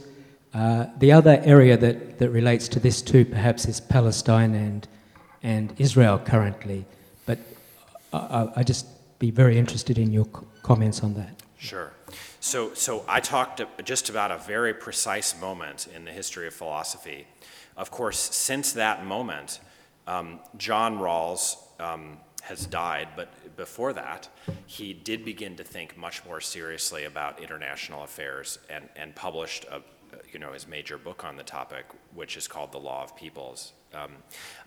[0.54, 4.86] Uh, the other area that, that relates to this too, perhaps, is Palestine and,
[5.44, 6.86] and Israel currently.
[7.26, 7.40] But
[8.12, 8.86] I, I just
[9.18, 10.26] be very interested in your
[10.64, 11.42] comments on that.
[11.58, 11.94] Sure.
[12.42, 17.28] So, so I talked just about a very precise moment in the history of philosophy.
[17.78, 19.62] Of course, since that moment,
[20.06, 24.30] um, John Rawls um, has died, but before that,
[24.66, 29.82] he did begin to think much more seriously about international affairs and, and published a,
[30.32, 33.74] you know, his major book on the topic, which is called The Law of Peoples.
[33.94, 34.12] Um,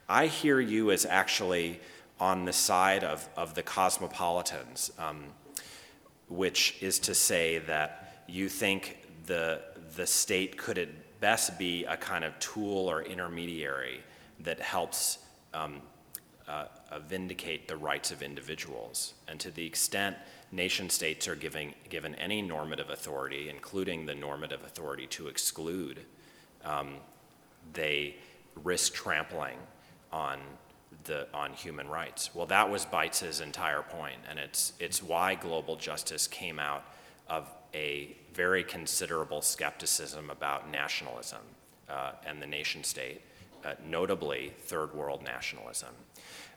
[0.09, 1.81] I hear you as actually
[2.19, 5.25] on the side of, of the cosmopolitans, um,
[6.29, 9.63] which is to say that you think the,
[9.97, 10.89] the state could at
[11.21, 14.01] best be a kind of tool or intermediary
[14.41, 15.19] that helps
[15.55, 15.81] um,
[16.49, 16.65] uh,
[16.99, 19.15] vindicate the rights of individuals.
[19.29, 20.17] And to the extent
[20.51, 26.01] nation states are giving, given any normative authority, including the normative authority to exclude,
[26.65, 26.97] um,
[27.73, 28.17] they
[28.65, 29.59] risk trampling
[30.13, 30.41] on
[31.05, 32.35] the, on human rights.
[32.35, 36.85] Well, that was Beitz's entire point, and it's, it's why global justice came out
[37.29, 41.41] of a very considerable skepticism about nationalism
[41.89, 43.23] uh, and the nation state,
[43.65, 45.91] uh, notably third world nationalism.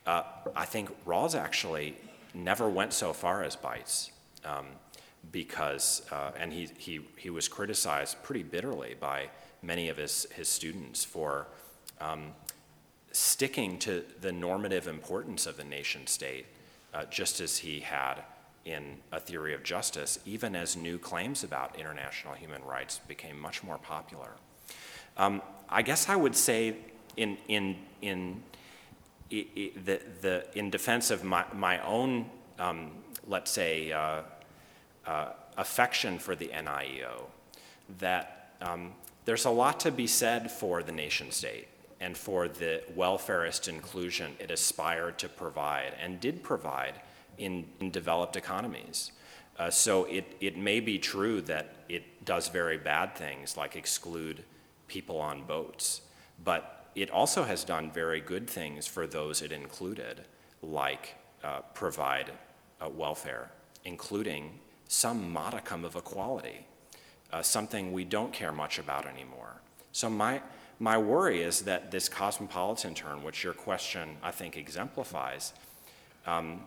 [0.06, 0.24] Uh,
[0.56, 1.96] I think Rawls actually
[2.34, 4.12] never went so far as Beitz
[4.44, 4.66] um,
[5.32, 9.30] because, uh, and he, he, he was criticized pretty bitterly by
[9.62, 11.48] many of his, his students for
[12.02, 12.34] um,
[13.12, 16.46] sticking to the normative importance of the nation state,
[16.94, 18.16] uh, just as he had
[18.66, 23.64] in a theory of justice, even as new claims about international human rights became much
[23.64, 24.32] more popular.
[25.18, 26.76] Um, I guess I would say,
[27.18, 28.42] in, in, in,
[29.30, 29.74] the,
[30.22, 32.30] the, in defense of my, my own,
[32.60, 32.92] um,
[33.28, 34.22] let's say, uh,
[35.06, 37.26] uh, affection for the NIEO,
[38.00, 38.94] that um,
[39.26, 41.68] there's a lot to be said for the nation state
[42.00, 46.96] and for the welfarist inclusion it aspired to provide and did provide
[47.38, 49.12] in, in developed economies.
[49.58, 54.44] Uh, so it, it may be true that it does very bad things like exclude
[54.88, 56.02] people on boats,
[56.44, 60.22] but it also has done very good things for those it included,
[60.62, 62.32] like uh, provide
[62.82, 63.50] uh, welfare,
[63.86, 66.66] including some modicum of equality,
[67.32, 69.62] uh, something we don't care much about anymore.
[69.92, 70.42] So my,
[70.80, 75.54] my worry is that this cosmopolitan turn, which your question I think exemplifies,
[76.26, 76.62] um,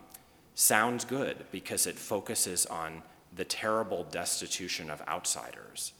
[0.55, 3.01] sounds good because it focuses on
[3.35, 5.93] the terrible destitution of outsiders.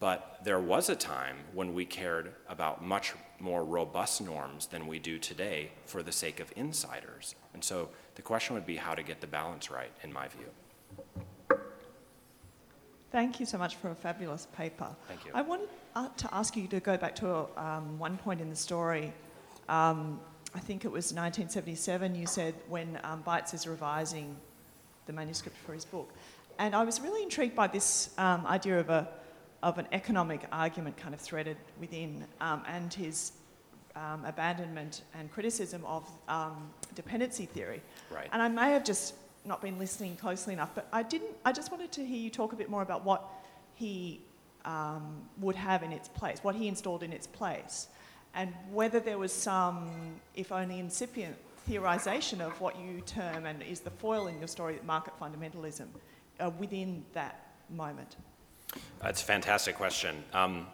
[0.00, 4.98] But there was a time when we cared about much more robust norms than we
[4.98, 7.34] do today for the sake of insiders.
[7.54, 11.58] And so the question would be how to get the balance right, in my view.
[13.10, 14.88] Thank you so much for a fabulous paper.
[15.06, 15.32] Thank you.
[15.34, 18.56] I wanted uh, to ask you to go back to um, one point in the
[18.56, 19.12] story.
[19.68, 20.18] Um,
[20.54, 24.36] I think it was 1977, you said, when um, Beitz is revising
[25.06, 26.12] the manuscript for his book.
[26.58, 29.08] And I was really intrigued by this um, idea of, a,
[29.62, 33.32] of an economic argument kind of threaded within um, and his
[33.94, 37.82] um, abandonment and criticism of um, dependency theory.
[38.10, 38.28] Right.
[38.32, 39.14] And I may have just
[39.44, 41.34] not been listening closely enough, but I didn't.
[41.44, 43.28] I just wanted to hear you talk a bit more about what
[43.74, 44.20] he
[44.64, 47.88] um, would have in its place, what he installed in its place
[48.34, 51.36] and whether there was some, if only incipient,
[51.68, 55.86] theorisation of what you term and is the foil in your story, market fundamentalism,
[56.40, 58.16] uh, within that moment?
[59.00, 60.22] That's a fantastic question.
[60.32, 60.66] Um,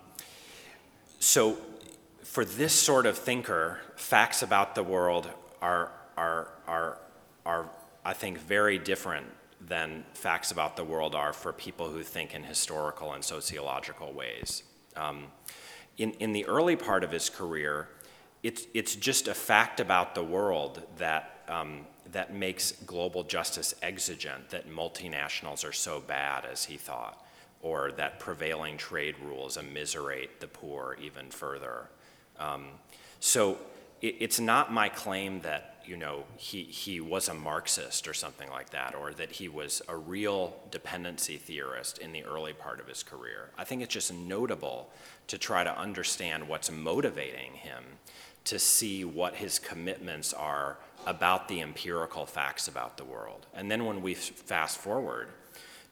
[1.19, 1.57] so,
[2.23, 5.29] for this sort of thinker, facts about the world
[5.62, 6.99] are, are, are,
[7.47, 7.70] are,
[8.05, 9.27] I think, very different
[9.61, 14.62] than facts about the world are for people who think in historical and sociological ways.
[14.97, 15.27] Um,
[15.97, 17.89] in, in the early part of his career,
[18.43, 24.51] it's, it's just a fact about the world that, um, that makes global justice exigent,
[24.51, 27.25] that multinationals are so bad, as he thought,
[27.63, 31.89] or that prevailing trade rules immiserate the poor even further.
[32.39, 32.67] Um,
[33.21, 33.59] so
[34.01, 38.51] it, it's not my claim that you know, he, he was a Marxist or something
[38.51, 42.87] like that, or that he was a real dependency theorist in the early part of
[42.87, 43.49] his career.
[43.57, 44.91] I think it's just notable
[45.29, 47.83] to try to understand what's motivating him
[48.45, 50.77] to see what his commitments are
[51.07, 53.47] about the empirical facts about the world.
[53.55, 55.29] And then when we fast forward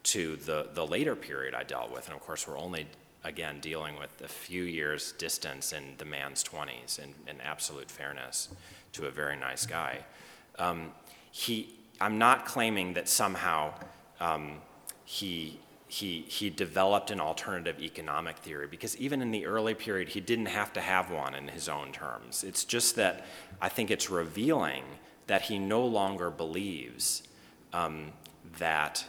[0.07, 2.87] to the, the later period I dealt with, and of course we're only
[3.25, 8.49] again dealing with a few years distance in the man's 20s in, in absolute fairness
[8.93, 9.99] to a very nice guy.
[10.61, 10.93] Um,
[11.33, 13.75] he, I'm not claiming that somehow
[14.21, 14.59] um,
[15.05, 15.59] he,
[15.89, 20.47] he, he developed an alternative economic theory because even in the early period, he didn't
[20.47, 22.45] have to have one in his own terms.
[22.45, 23.27] It's just that
[23.61, 24.85] I think it's revealing
[25.27, 27.25] that he no longer believes
[27.73, 28.13] um,
[28.59, 29.05] that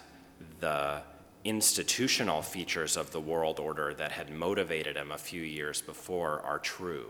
[0.60, 1.02] the
[1.44, 6.60] institutional features of the world order that had motivated him a few years before are
[6.60, 7.10] true.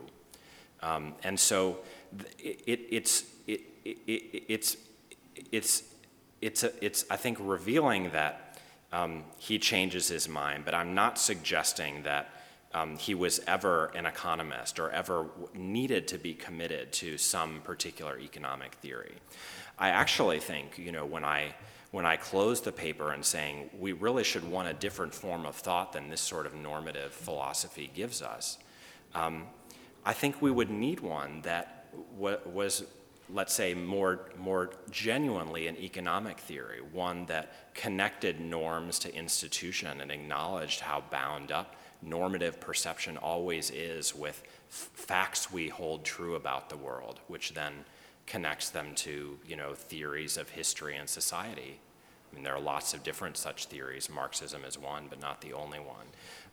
[0.84, 1.80] Um, and so
[2.38, 4.78] it, it, it's, it, it's,
[5.52, 5.84] it's,
[6.42, 8.60] it's, a, it's, I think, revealing that
[8.94, 12.30] um, he changes his mind, but I'm not suggesting that
[12.74, 18.20] um, he was ever an economist or ever needed to be committed to some particular
[18.20, 19.16] economic theory.
[19.80, 21.56] I actually think, you know, when I,
[21.98, 25.56] when I close the paper and saying we really should want a different form of
[25.56, 28.60] thought than this sort of normative philosophy gives us,
[29.16, 29.46] um,
[30.06, 32.86] I think we would need one that was,
[33.34, 40.12] let's say, more, more genuinely an economic theory, one that connected norms to institution and
[40.12, 46.78] acknowledged how bound up normative perception always is with facts we hold true about the
[46.78, 47.74] world, which then
[48.28, 51.80] connects them to, you know, theories of history and society.
[52.32, 54.10] I mean, there are lots of different such theories.
[54.10, 56.08] Marxism is one, but not the only one.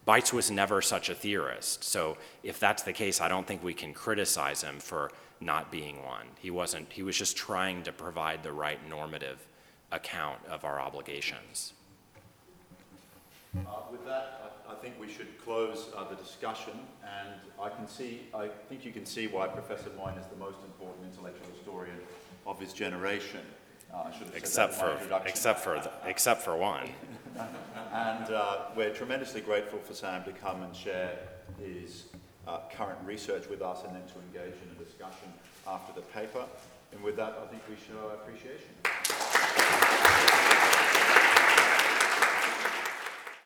[0.06, 1.82] Beitz was never such a theorist.
[1.82, 5.10] So if that's the case, I don't think we can criticize him for
[5.40, 6.26] not being one.
[6.38, 9.46] He wasn't, he was just trying to provide the right normative
[9.92, 11.72] account of our obligations.
[13.56, 13.60] Uh,
[13.90, 16.72] with that, I, I, think we should close uh, the discussion,
[17.04, 20.58] and I can see, I think you can see why Professor Moyn is the most
[20.64, 21.96] important intellectual historian
[22.46, 23.42] of his generation.
[23.92, 26.90] Oh, except for, except for, except for one.
[27.92, 31.16] And uh, we're tremendously grateful for Sam to come and share
[31.60, 32.04] his
[32.46, 35.32] uh, current research with us and then to engage in a discussion
[35.66, 36.44] after the paper.
[36.92, 38.70] And with that, I think we show our appreciation.